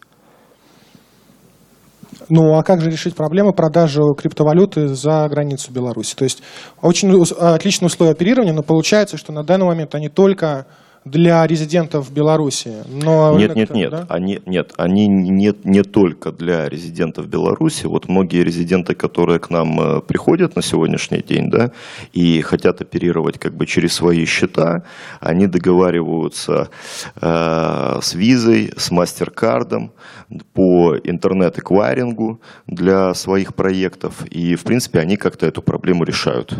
Ну, 2.29 2.57
а 2.57 2.63
как 2.63 2.81
же 2.81 2.91
решить 2.91 3.17
проблему 3.17 3.53
продажи 3.53 4.01
криптовалюты 4.17 4.89
за 4.89 5.27
границу 5.29 5.73
Беларуси? 5.73 6.15
То 6.15 6.25
есть 6.25 6.43
очень 6.81 7.11
отличные 7.39 7.87
условия 7.87 8.13
оперирования, 8.13 8.53
но 8.53 8.63
получается, 8.63 9.17
что 9.17 9.33
на 9.33 9.43
данный 9.43 9.67
момент 9.67 9.95
они 9.95 10.09
только 10.09 10.67
для 11.05 11.47
резидентов 11.47 12.13
Беларуси. 12.13 12.73
Но 12.89 13.37
нет, 13.39 13.55
нет, 13.57 13.71
нет, 13.71 13.91
да? 13.91 14.07
они, 14.09 14.41
нет, 14.45 14.73
они 14.77 15.07
не, 15.07 15.55
не 15.65 15.83
только 15.83 16.31
для 16.31 16.69
резидентов 16.69 17.27
Беларуси. 17.27 17.87
Вот 17.87 18.09
многие 18.09 18.45
резиденты, 18.45 18.95
которые 18.95 19.39
к 19.39 19.51
нам 19.51 19.81
э, 19.81 20.01
приходят 20.03 20.57
на 20.57 20.63
сегодняшний 20.63 21.23
день, 21.23 21.51
да, 21.51 21.73
и 22.13 22.43
хотят 22.43 22.83
оперировать 22.83 23.39
как 23.39 23.55
бы 23.55 23.67
через 23.67 23.95
свои 23.95 24.27
счета, 24.27 24.85
они 25.21 25.47
договариваются 25.47 26.69
э, 27.21 27.99
с 28.03 28.15
визой, 28.15 28.73
с 28.77 28.91
мастер-кардом 28.91 29.93
по 30.53 30.97
интернет-эквайрингу 31.03 32.41
для 32.67 33.15
своих 33.15 33.55
проектов, 33.55 34.27
и 34.27 34.55
в 34.55 34.65
принципе 34.65 35.01
они 35.01 35.17
как-то 35.17 35.47
эту 35.47 35.63
проблему 35.63 36.05
решают. 36.05 36.55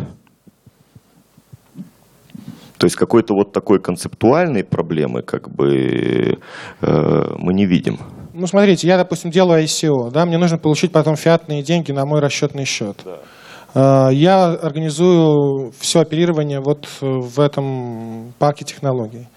То 2.81 2.85
есть 2.87 2.95
какой-то 2.95 3.35
вот 3.35 3.51
такой 3.51 3.79
концептуальной 3.79 4.63
проблемы 4.63 5.21
как 5.21 5.51
бы 5.51 6.39
э, 6.81 7.35
мы 7.37 7.53
не 7.53 7.67
видим. 7.67 7.99
Ну, 8.33 8.47
смотрите, 8.47 8.87
я, 8.87 8.97
допустим, 8.97 9.29
делаю 9.29 9.63
ICO, 9.63 10.09
да, 10.09 10.25
мне 10.25 10.39
нужно 10.39 10.57
получить 10.57 10.91
потом 10.91 11.15
фиатные 11.15 11.61
деньги 11.61 11.91
на 11.91 12.07
мой 12.07 12.21
расчетный 12.21 12.65
счет. 12.65 12.97
Да. 13.05 14.09
Э, 14.09 14.13
я 14.15 14.45
организую 14.45 15.73
все 15.79 15.99
оперирование 15.99 16.59
вот 16.59 16.87
в 17.01 17.39
этом 17.39 18.33
парке 18.39 18.65
технологий. 18.65 19.27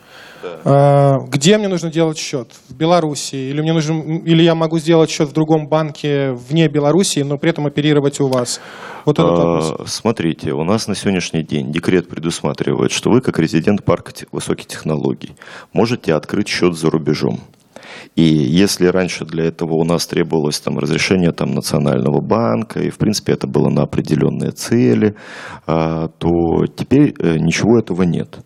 Да. 0.45 1.19
Э, 1.23 1.27
где 1.29 1.57
мне 1.57 1.69
нужно 1.69 1.91
делать 1.91 2.19
счет? 2.19 2.53
В 2.69 2.75
Беларуси? 2.75 3.37
Или, 3.37 3.63
мне 3.63 3.73
нужен, 3.73 4.19
или 4.19 4.43
я 4.43 4.55
могу 4.55 4.79
сделать 4.79 5.11
счет 5.11 5.31
в 5.31 5.33
другом 5.33 5.69
банке 5.69 6.33
вне 6.33 6.69
Беларуси, 6.69 7.21
но 7.21 7.39
при 7.39 7.51
этом 7.51 7.67
оперировать 7.67 8.21
у 8.21 8.29
вас? 8.29 8.61
Вот 9.07 9.19
этот 9.19 9.31
вопрос. 9.31 9.75
Смотрите, 9.87 10.53
у 10.53 10.65
нас 10.65 10.87
на 10.87 10.95
сегодняшний 10.95 11.43
день 11.43 11.73
декрет 11.73 12.09
предусматривает, 12.09 12.93
что 12.93 13.11
вы, 13.11 13.21
как 13.21 13.39
резидент 13.39 13.85
парка 13.85 14.13
высоких 14.33 14.67
технологий, 14.67 15.33
можете 15.73 16.15
открыть 16.15 16.49
счет 16.49 16.77
за 16.77 16.91
рубежом. 16.91 17.41
И 18.17 18.23
если 18.23 18.87
раньше 18.87 19.25
для 19.25 19.45
этого 19.45 19.75
у 19.75 19.85
нас 19.85 20.07
требовалось 20.07 20.61
там, 20.61 20.79
разрешение 20.79 21.33
там, 21.33 21.53
Национального 21.53 22.21
банка, 22.21 22.81
и 22.81 22.91
в 22.91 22.99
принципе 22.99 23.33
это 23.33 23.47
было 23.47 23.71
на 23.71 23.83
определенные 23.83 24.51
цели, 24.51 25.17
а, 25.67 26.09
то 26.09 26.67
теперь 26.67 27.15
э, 27.19 27.37
ничего 27.39 27.79
этого 27.79 28.03
нет 28.03 28.39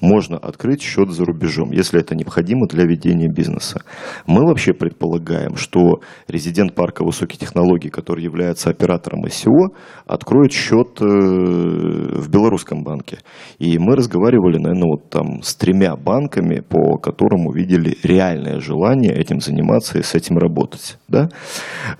можно 0.00 0.36
открыть 0.36 0.82
счет 0.82 1.10
за 1.10 1.24
рубежом, 1.24 1.70
если 1.72 2.00
это 2.00 2.14
необходимо 2.14 2.66
для 2.66 2.84
ведения 2.84 3.28
бизнеса. 3.28 3.82
Мы 4.26 4.46
вообще 4.46 4.72
предполагаем, 4.72 5.56
что 5.56 6.00
резидент 6.28 6.74
парка 6.74 7.04
высоких 7.04 7.38
технологий, 7.38 7.90
который 7.90 8.24
является 8.24 8.70
оператором 8.70 9.24
ICO, 9.24 9.74
откроет 10.06 10.52
счет 10.52 11.00
э, 11.00 11.04
в 11.04 12.28
белорусском 12.30 12.82
банке. 12.82 13.18
И 13.58 13.78
мы 13.78 13.96
разговаривали, 13.96 14.58
наверное, 14.58 14.90
вот 14.90 15.10
там 15.10 15.42
с 15.42 15.54
тремя 15.54 15.96
банками, 15.96 16.60
по 16.60 16.98
которым 16.98 17.46
увидели 17.46 17.96
реальное 18.02 18.60
желание 18.60 19.14
этим 19.14 19.40
заниматься 19.40 19.98
и 19.98 20.02
с 20.02 20.14
этим 20.14 20.38
работать. 20.38 20.98
Да? 21.08 21.28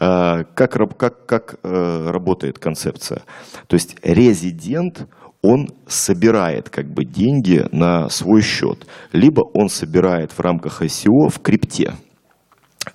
А, 0.00 0.44
как, 0.54 0.72
как, 0.96 1.26
как 1.26 1.56
э, 1.62 2.10
работает 2.10 2.58
концепция? 2.58 3.22
То 3.66 3.74
есть 3.74 3.96
резидент– 4.02 5.06
он 5.44 5.68
собирает 5.86 6.70
как 6.70 6.90
бы 6.90 7.04
деньги 7.04 7.66
на 7.70 8.08
свой 8.08 8.40
счет, 8.40 8.86
либо 9.12 9.42
он 9.52 9.68
собирает 9.68 10.32
в 10.32 10.40
рамках 10.40 10.80
ICO 10.80 11.28
в 11.28 11.38
крипте. 11.40 11.92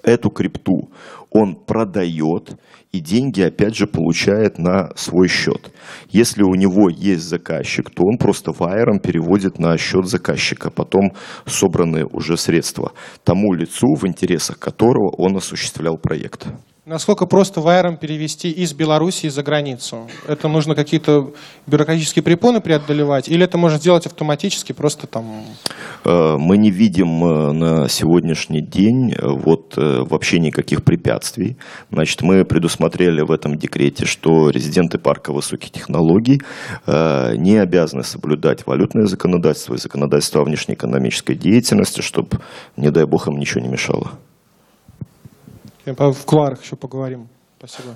Эту 0.01 0.31
крипту 0.31 0.89
он 1.29 1.55
продает 1.55 2.57
и 2.91 2.99
деньги 2.99 3.41
опять 3.41 3.75
же 3.75 3.85
получает 3.85 4.57
на 4.57 4.89
свой 4.95 5.27
счет. 5.27 5.71
Если 6.09 6.41
у 6.41 6.55
него 6.55 6.89
есть 6.89 7.21
заказчик, 7.21 7.91
то 7.91 8.01
он 8.03 8.17
просто 8.17 8.51
вайером 8.51 8.99
переводит 8.99 9.59
на 9.59 9.77
счет 9.77 10.07
заказчика 10.07 10.71
потом 10.71 11.13
собранные 11.45 12.07
уже 12.07 12.35
средства 12.35 12.93
тому 13.23 13.53
лицу, 13.53 13.93
в 13.93 14.07
интересах 14.07 14.57
которого 14.57 15.11
он 15.15 15.37
осуществлял 15.37 15.99
проект. 15.99 16.47
Насколько 16.89 17.27
просто 17.27 17.61
вайером 17.61 17.97
перевести 17.97 18.49
из 18.49 18.73
Беларуси 18.73 19.29
за 19.29 19.43
границу? 19.43 20.07
Это 20.27 20.47
нужно 20.47 20.73
какие-то 20.73 21.33
бюрократические 21.67 22.23
препоны 22.23 22.61
преодолевать? 22.61 23.29
Или 23.29 23.43
это 23.43 23.59
можно 23.59 23.77
сделать 23.77 24.07
автоматически, 24.07 24.73
просто 24.73 25.05
там... 25.05 25.43
Э, 26.03 26.37
мы 26.39 26.57
не 26.57 26.71
видим 26.71 27.23
э, 27.23 27.51
на 27.51 27.89
сегодняшний 27.89 28.63
день 28.63 29.13
э, 29.13 29.17
вот 29.21 29.75
вообще 29.77 30.39
никаких 30.39 30.83
препятствий. 30.83 31.57
Значит, 31.91 32.23
мы 32.23 32.43
предусмотрели 32.43 33.21
в 33.21 33.31
этом 33.31 33.55
декрете, 33.55 34.05
что 34.05 34.49
резиденты 34.49 34.97
парка 34.97 35.31
высоких 35.31 35.69
технологий 35.69 36.41
не 36.87 37.57
обязаны 37.57 38.03
соблюдать 38.03 38.65
валютное 38.65 39.05
законодательство 39.05 39.75
и 39.75 39.77
законодательство 39.77 40.41
о 40.41 40.45
внешнеэкономической 40.45 41.35
деятельности, 41.35 42.01
чтобы, 42.01 42.39
не 42.77 42.89
дай 42.89 43.05
бог, 43.05 43.27
им 43.27 43.37
ничего 43.37 43.61
не 43.61 43.69
мешало. 43.69 44.13
В 45.85 46.25
куларах 46.25 46.61
еще 46.61 46.75
поговорим. 46.75 47.27
Спасибо. 47.57 47.95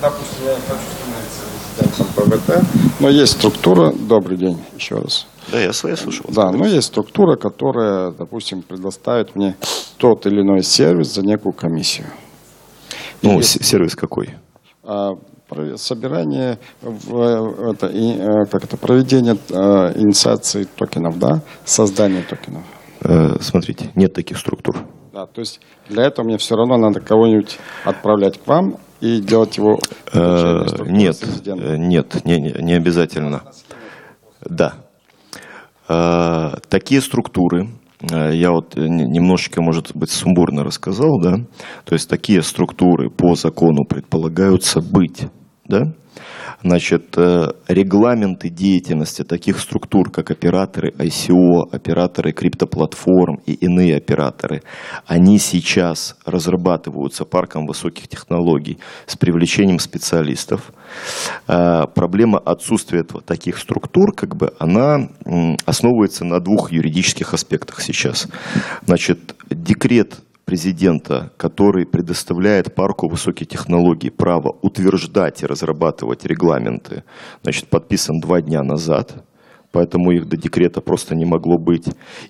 Допустим, 0.00 0.44
я 0.46 0.54
не 0.56 0.60
хочу 0.62 0.80
становиться 0.98 1.44
резидентом 1.76 2.06
ПВТ, 2.16 3.00
но 3.00 3.08
есть 3.08 3.32
структура, 3.34 3.92
добрый 3.92 4.36
день 4.36 4.58
еще 4.76 4.96
раз. 4.96 5.26
Да, 5.52 5.60
я 5.60 5.72
свои 5.72 5.94
слушал. 5.94 6.26
Да, 6.28 6.50
но 6.50 6.66
есть 6.66 6.88
структура, 6.88 7.36
которая, 7.36 8.10
допустим, 8.10 8.62
предоставит 8.62 9.36
мне 9.36 9.56
тот 9.98 10.26
или 10.26 10.40
иной 10.40 10.64
сервис 10.64 11.14
за 11.14 11.22
некую 11.22 11.52
комиссию. 11.52 12.08
Ну, 13.22 13.38
есть... 13.38 13.64
сервис 13.64 13.94
какой? 13.94 14.30
А, 14.84 15.12
собирание, 15.76 16.58
это, 16.82 17.86
э, 17.86 18.44
как 18.50 18.64
это, 18.64 18.76
проведение 18.76 19.36
а, 19.52 19.92
инициации 19.94 20.64
токенов, 20.64 21.18
да, 21.18 21.42
создание 21.64 22.22
токенов. 22.22 22.62
Э, 23.04 23.36
смотрите, 23.40 23.90
нет 23.94 24.12
таких 24.12 24.38
структур. 24.38 24.84
Да, 25.12 25.26
то 25.26 25.40
есть 25.40 25.60
для 25.88 26.04
этого 26.04 26.24
мне 26.24 26.38
все 26.38 26.56
равно 26.56 26.76
надо 26.76 27.00
кого-нибудь 27.00 27.58
отправлять 27.84 28.42
к 28.42 28.46
вам 28.46 28.76
и 29.00 29.20
делать 29.20 29.56
его. 29.58 29.78
Э, 30.12 30.64
нет, 30.86 31.18
нет, 31.46 32.24
не, 32.24 32.38
не 32.38 32.74
обязательно. 32.74 33.42
Да. 34.40 34.74
Такие 36.68 37.00
структуры 37.02 37.68
Э, 37.68 37.81
я 38.10 38.50
вот 38.50 38.76
э, 38.76 38.80
немножечко, 38.80 39.62
может 39.62 39.94
быть, 39.94 40.10
сумбурно 40.10 40.64
рассказал, 40.64 41.20
да, 41.20 41.36
то 41.84 41.92
есть 41.94 42.08
такие 42.08 42.42
структуры 42.42 43.10
по 43.10 43.34
закону 43.34 43.84
предполагаются 43.84 44.80
быть, 44.80 45.26
да, 45.66 45.92
Значит, 46.62 47.18
э, 47.18 47.48
регламенты 47.66 48.48
деятельности 48.48 49.24
таких 49.24 49.58
структур, 49.58 50.10
как 50.10 50.30
операторы 50.30 50.90
ICO, 50.90 51.68
операторы 51.72 52.32
криптоплатформ 52.32 53.40
и 53.46 53.52
иные 53.52 53.96
операторы, 53.96 54.62
они 55.06 55.38
сейчас 55.38 56.16
разрабатываются 56.24 57.24
парком 57.24 57.66
высоких 57.66 58.06
технологий 58.06 58.78
с 59.06 59.16
привлечением 59.16 59.80
специалистов. 59.80 60.72
Э, 61.48 61.86
проблема 61.92 62.38
отсутствия 62.38 63.02
таких 63.02 63.58
структур, 63.58 64.14
как 64.14 64.36
бы, 64.36 64.52
она 64.58 65.08
основывается 65.66 66.24
на 66.24 66.40
двух 66.40 66.70
юридических 66.70 67.34
аспектах 67.34 67.80
сейчас. 67.80 68.28
Значит, 68.86 69.34
декрет 69.50 70.20
президента, 70.44 71.32
который 71.36 71.86
предоставляет 71.86 72.74
парку 72.74 73.08
высоких 73.08 73.48
технологий 73.48 74.10
право 74.10 74.56
утверждать 74.62 75.42
и 75.42 75.46
разрабатывать 75.46 76.24
регламенты, 76.24 77.04
значит, 77.42 77.68
подписан 77.68 78.20
два 78.20 78.40
дня 78.40 78.62
назад, 78.62 79.24
поэтому 79.70 80.10
их 80.12 80.28
до 80.28 80.36
декрета 80.36 80.80
просто 80.80 81.14
не 81.14 81.24
могло 81.24 81.58
быть. 81.58 81.86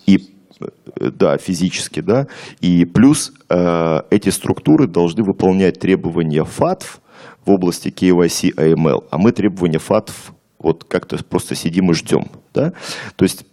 И 0.07 0.18
да, 0.96 1.38
физически, 1.38 2.01
да, 2.01 2.29
и 2.61 2.85
плюс 2.85 3.33
э, 3.48 4.03
эти 4.11 4.29
структуры 4.29 4.87
должны 4.87 5.25
выполнять 5.25 5.81
требования 5.81 6.44
ФАТФ 6.44 7.01
в 7.44 7.51
области 7.51 7.88
KYC 7.88 8.55
AML, 8.55 9.07
а 9.11 9.18
мы 9.18 9.33
требования 9.33 9.79
ФАТФ 9.79 10.33
вот 10.58 10.85
как-то 10.85 11.19
просто 11.25 11.56
сидим 11.56 11.90
и 11.90 11.94
ждем, 11.94 12.27
да, 12.54 12.73
то 13.17 13.25
есть 13.25 13.44
Э, 13.44 13.52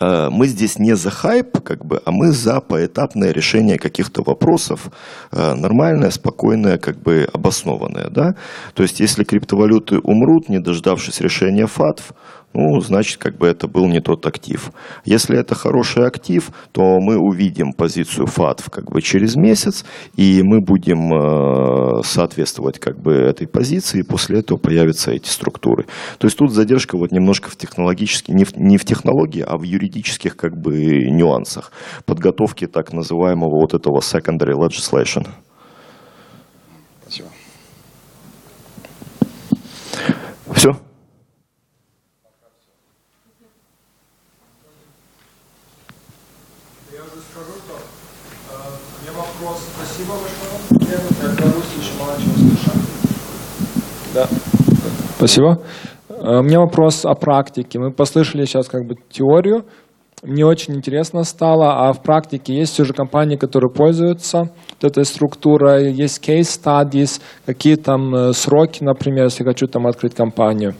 мы 0.00 0.46
здесь 0.46 0.78
не 0.78 0.96
за 0.96 1.10
хайп, 1.10 1.60
как 1.62 1.84
бы, 1.84 2.00
а 2.04 2.10
мы 2.10 2.32
за 2.32 2.60
поэтапное 2.60 3.32
решение 3.32 3.78
каких-то 3.78 4.22
вопросов, 4.22 4.90
э, 5.32 5.54
нормальное, 5.54 6.10
спокойное, 6.10 6.78
как 6.78 6.96
бы 6.96 7.28
обоснованное. 7.32 8.08
Да? 8.10 8.34
То 8.74 8.82
есть, 8.82 9.00
если 9.00 9.24
криптовалюты 9.24 9.98
умрут, 9.98 10.48
не 10.48 10.58
дождавшись 10.58 11.20
решения 11.20 11.66
ФАТФ, 11.66 12.12
ну, 12.52 12.80
значит, 12.80 13.18
как 13.18 13.38
бы 13.38 13.46
это 13.46 13.68
был 13.68 13.86
не 13.86 14.00
тот 14.00 14.26
актив. 14.26 14.72
Если 15.04 15.38
это 15.38 15.54
хороший 15.54 16.06
актив, 16.06 16.50
то 16.72 16.98
мы 17.00 17.16
увидим 17.16 17.72
позицию 17.72 18.26
ФАТФ 18.26 18.70
как 18.70 18.90
бы 18.90 19.00
через 19.02 19.36
месяц, 19.36 19.84
и 20.16 20.42
мы 20.42 20.60
будем 20.60 21.12
э, 21.12 22.02
соответствовать 22.02 22.78
как 22.78 23.00
бы 23.00 23.12
этой 23.12 23.46
позиции, 23.46 24.00
и 24.00 24.02
после 24.02 24.40
этого 24.40 24.58
появятся 24.58 25.12
эти 25.12 25.28
структуры. 25.28 25.86
То 26.18 26.26
есть 26.26 26.36
тут 26.36 26.52
задержка 26.52 26.96
вот 26.98 27.12
немножко 27.12 27.50
в 27.50 27.56
технологически, 27.56 28.32
не 28.32 28.44
в, 28.44 28.56
не 28.56 28.78
в 28.78 28.84
технологии, 28.84 29.44
а 29.46 29.56
в 29.56 29.62
юридических 29.62 30.36
как 30.36 30.56
бы 30.60 30.74
нюансах 31.10 31.70
подготовки 32.04 32.66
так 32.66 32.92
называемого 32.92 33.60
вот 33.60 33.74
этого 33.74 34.00
secondary 34.00 34.54
legislation. 34.54 35.28
Спасибо. 37.02 37.28
Все? 40.54 40.70
Я 46.92 47.02
уже 47.02 47.22
скажу, 47.30 47.52
то 47.66 47.78
э, 47.78 48.56
у 48.98 49.02
меня 49.02 49.12
вопрос. 49.16 49.62
Спасибо 49.74 50.14
большое. 50.14 50.90
Я 50.90 50.98
в 50.98 51.36
Беларуси 51.38 51.78
еще 51.80 51.98
мало 51.98 52.16
чего 52.20 52.34
слышал. 52.34 52.74
Да. 54.14 54.26
Спасибо. 55.16 55.60
Э, 56.08 56.38
У 56.38 56.42
меня 56.42 56.60
вопрос 56.60 57.04
о 57.04 57.14
практике. 57.14 57.78
Мы 57.78 57.92
послышали 57.92 58.44
сейчас 58.44 58.68
как 58.68 58.86
бы 58.86 58.96
теорию. 59.10 59.64
Мне 60.22 60.44
очень 60.44 60.74
интересно 60.74 61.24
стало, 61.24 61.88
а 61.88 61.92
в 61.94 62.02
практике 62.02 62.54
есть 62.54 62.78
уже 62.78 62.92
компании, 62.92 63.36
которые 63.36 63.72
пользуются 63.72 64.50
вот 64.82 64.84
этой 64.84 65.06
структурой, 65.06 65.92
есть 65.92 66.22
case 66.28 66.42
studies, 66.42 67.22
какие 67.46 67.76
там 67.76 68.14
э, 68.14 68.32
сроки, 68.34 68.84
например, 68.84 69.24
если 69.24 69.44
хочу 69.44 69.66
там 69.66 69.86
открыть 69.86 70.14
компанию. 70.14 70.74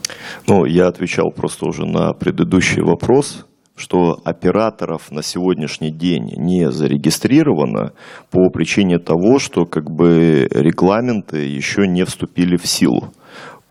Ну, 0.47 0.65
я 0.65 0.87
отвечал 0.87 1.31
просто 1.31 1.65
уже 1.65 1.85
на 1.85 2.13
предыдущий 2.13 2.83
вопрос, 2.83 3.47
что 3.75 4.19
операторов 4.23 5.11
на 5.11 5.23
сегодняшний 5.23 5.91
день 5.91 6.33
не 6.37 6.69
зарегистрировано 6.69 7.93
по 8.29 8.49
причине 8.51 8.99
того, 8.99 9.39
что 9.39 9.65
как 9.65 9.89
бы 9.89 10.47
регламенты 10.51 11.47
еще 11.47 11.87
не 11.87 12.03
вступили 12.03 12.57
в 12.57 12.67
силу 12.67 13.09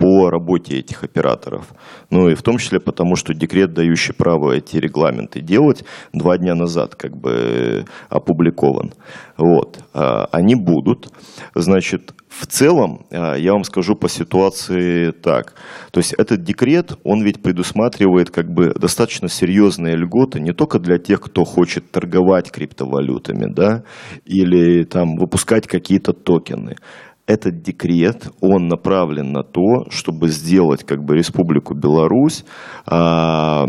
по 0.01 0.31
работе 0.31 0.79
этих 0.79 1.05
операторов. 1.05 1.75
Ну 2.09 2.31
и 2.31 2.35
в 2.35 2.43
том 2.43 2.57
числе 2.57 2.81
потому, 2.81 3.17
что 3.17 3.35
декрет, 3.35 3.75
дающий 3.75 4.15
право 4.15 4.53
эти 4.53 4.79
регламенты 4.79 5.43
делать, 5.43 5.85
два 6.15 6.39
дня 6.39 6.55
назад 6.55 6.95
как 6.95 7.15
бы 7.15 7.85
опубликован. 8.09 8.95
Вот. 9.37 9.79
А, 9.93 10.27
Они 10.33 10.55
будут. 10.55 11.13
Значит, 11.55 12.15
в 12.29 12.47
целом, 12.47 13.05
а, 13.11 13.35
я 13.35 13.53
вам 13.53 13.65
скажу 13.65 13.95
по 13.95 14.09
ситуации 14.09 15.11
так. 15.11 15.53
То 15.91 16.01
есть 16.01 16.15
этот 16.15 16.45
декрет, 16.45 16.93
он 17.05 17.23
ведь 17.23 17.43
предусматривает 17.43 18.31
как 18.31 18.51
бы 18.51 18.73
достаточно 18.73 19.29
серьезные 19.29 19.97
льготы 19.97 20.41
не 20.41 20.53
только 20.53 20.79
для 20.79 20.97
тех, 20.97 21.21
кто 21.21 21.45
хочет 21.45 21.91
торговать 21.91 22.51
криптовалютами, 22.51 23.53
да, 23.53 23.83
или 24.25 24.85
там 24.85 25.17
выпускать 25.17 25.67
какие-то 25.67 26.15
токены 26.15 26.77
этот 27.31 27.63
декрет, 27.63 28.29
он 28.41 28.67
направлен 28.67 29.33
на 29.33 29.45
то, 29.45 29.89
чтобы 29.91 30.29
сделать 30.29 30.83
как 30.85 31.05
бы 31.05 31.17
Республику 31.17 31.75
Беларусь 31.75 32.45
а, 32.87 33.67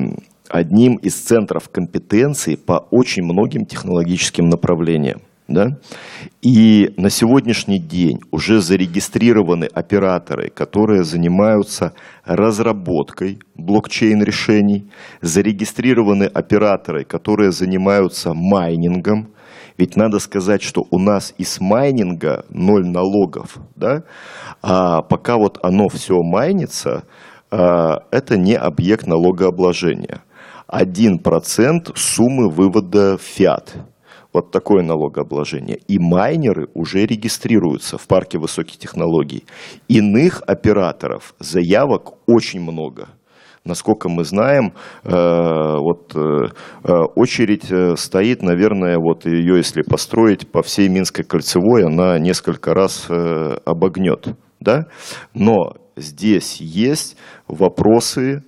одним 0.50 0.96
из 0.96 1.14
центров 1.16 1.70
компетенции 1.70 2.56
по 2.56 2.88
очень 2.90 3.24
многим 3.24 3.66
технологическим 3.66 4.50
направлениям. 4.50 5.22
Да? 5.48 5.78
И 6.42 6.94
на 6.98 7.10
сегодняшний 7.10 7.78
день 7.78 8.20
уже 8.32 8.62
зарегистрированы 8.62 9.66
операторы, 9.66 10.50
которые 10.50 11.04
занимаются 11.04 11.94
разработкой 12.26 13.40
блокчейн-решений, 13.56 14.90
зарегистрированы 15.22 16.24
операторы, 16.24 17.04
которые 17.04 17.52
занимаются 17.52 18.34
майнингом, 18.34 19.34
ведь 19.78 19.96
надо 19.96 20.20
сказать, 20.20 20.62
что 20.62 20.86
у 20.90 21.00
нас 21.00 21.34
из 21.38 21.60
майнинга 21.60 22.46
ноль 22.50 22.88
налогов, 22.88 23.58
да? 23.76 24.04
а 24.62 25.02
пока 25.02 25.38
вот 25.38 25.58
оно 25.64 25.90
все 25.90 26.22
майнится, 26.22 27.04
а, 27.50 28.04
это 28.12 28.38
не 28.38 28.56
объект 28.56 29.08
налогообложения. 29.08 30.22
1% 30.68 31.92
суммы 31.96 32.50
вывода 32.50 33.18
в 33.18 33.22
фиат. 33.22 33.76
Вот 34.34 34.52
такое 34.52 34.82
налогообложение. 34.82 35.78
И 35.90 36.00
майнеры 36.00 36.70
уже 36.74 37.06
регистрируются 37.06 37.98
в 37.98 38.08
парке 38.08 38.38
высоких 38.38 38.78
технологий. 38.78 39.44
Иных 39.90 40.42
операторов 40.48 41.36
заявок 41.40 42.14
очень 42.28 42.62
много– 42.62 43.10
Насколько 43.64 44.10
мы 44.10 44.24
знаем, 44.24 44.74
э, 45.04 45.10
вот 45.12 46.16
э, 46.16 46.20
э, 46.84 46.94
очередь 47.16 47.72
стоит, 48.00 48.42
наверное, 48.42 48.98
вот 48.98 49.28
ее, 49.28 49.58
если 49.58 49.84
построить 49.84 50.52
по 50.52 50.64
всей 50.64 50.90
Минской 50.90 51.24
кольцевой, 51.24 51.86
она 51.86 52.18
несколько 52.18 52.74
раз 52.74 53.08
обогнет. 53.10 54.30
Да? 54.60 54.88
Но 55.36 55.76
здесь 55.96 56.60
есть 56.60 57.18
вопросы 57.48 58.44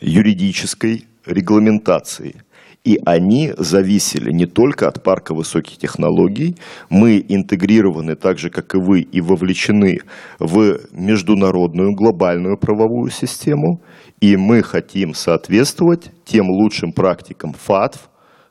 юридической 0.00 1.06
регламентации– 1.26 2.42
и 2.84 2.98
они 3.04 3.52
зависели 3.58 4.32
не 4.32 4.46
только 4.46 4.88
от 4.88 5.02
парка 5.02 5.34
высоких 5.34 5.76
технологий, 5.76 6.56
мы 6.88 7.24
интегрированы 7.28 8.16
так 8.16 8.38
же, 8.38 8.50
как 8.50 8.74
и 8.74 8.78
вы, 8.78 9.00
и 9.00 9.20
вовлечены 9.20 9.98
в 10.38 10.78
международную 10.92 11.94
глобальную 11.94 12.56
правовую 12.58 13.10
систему, 13.10 13.82
и 14.20 14.36
мы 14.36 14.62
хотим 14.62 15.14
соответствовать 15.14 16.10
тем 16.24 16.48
лучшим 16.48 16.92
практикам 16.92 17.52
ФАТФ, 17.52 18.08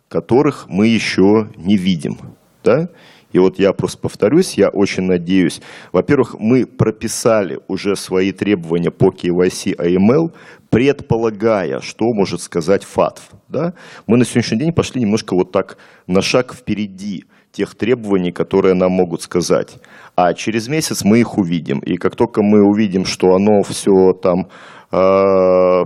которых 0.07 0.65
мы 0.67 0.87
еще 0.87 1.49
не 1.55 1.77
видим. 1.77 2.17
Да? 2.63 2.89
И 3.31 3.39
вот 3.39 3.59
я 3.59 3.73
просто 3.73 3.99
повторюсь, 3.99 4.55
я 4.55 4.69
очень 4.69 5.03
надеюсь. 5.03 5.61
Во-первых, 5.91 6.35
мы 6.39 6.65
прописали 6.65 7.59
уже 7.67 7.95
свои 7.95 8.31
требования 8.31 8.91
по 8.91 9.09
KYC 9.09 9.75
AML, 9.75 10.33
предполагая, 10.69 11.79
что 11.79 12.05
может 12.13 12.41
сказать 12.41 12.83
ФАТФ. 12.83 13.31
Да? 13.47 13.73
Мы 14.07 14.17
на 14.17 14.25
сегодняшний 14.25 14.59
день 14.59 14.73
пошли 14.73 15.01
немножко 15.01 15.35
вот 15.35 15.51
так 15.51 15.77
на 16.07 16.21
шаг 16.21 16.53
впереди 16.53 17.25
тех 17.51 17.75
требований, 17.75 18.31
которые 18.31 18.73
нам 18.75 18.91
могут 18.91 19.21
сказать. 19.21 19.77
А 20.15 20.33
через 20.33 20.67
месяц 20.67 21.03
мы 21.03 21.19
их 21.19 21.37
увидим. 21.37 21.79
И 21.79 21.97
как 21.97 22.15
только 22.15 22.41
мы 22.43 22.61
увидим, 22.63 23.05
что 23.05 23.35
оно 23.35 23.63
все 23.63 24.13
там 24.13 24.47
э, 24.91 25.85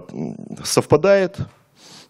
совпадает, 0.64 1.38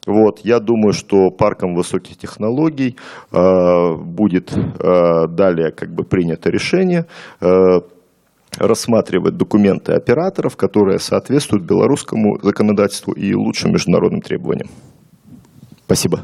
вот, 0.05 0.39
я 0.43 0.59
думаю, 0.59 0.93
что 0.93 1.31
парком 1.31 1.75
высоких 1.75 2.17
технологий 2.17 2.97
э, 3.31 3.95
будет 3.95 4.51
э, 4.53 5.27
далее 5.27 5.71
как 5.71 5.93
бы 5.93 6.03
принято 6.03 6.49
решение 6.49 7.05
э, 7.39 7.79
рассматривать 8.57 9.37
документы 9.37 9.93
операторов, 9.93 10.57
которые 10.57 10.99
соответствуют 10.99 11.63
белорусскому 11.63 12.37
законодательству 12.41 13.13
и 13.13 13.33
лучшим 13.33 13.71
международным 13.71 14.21
требованиям. 14.21 14.69
Спасибо. 15.85 16.21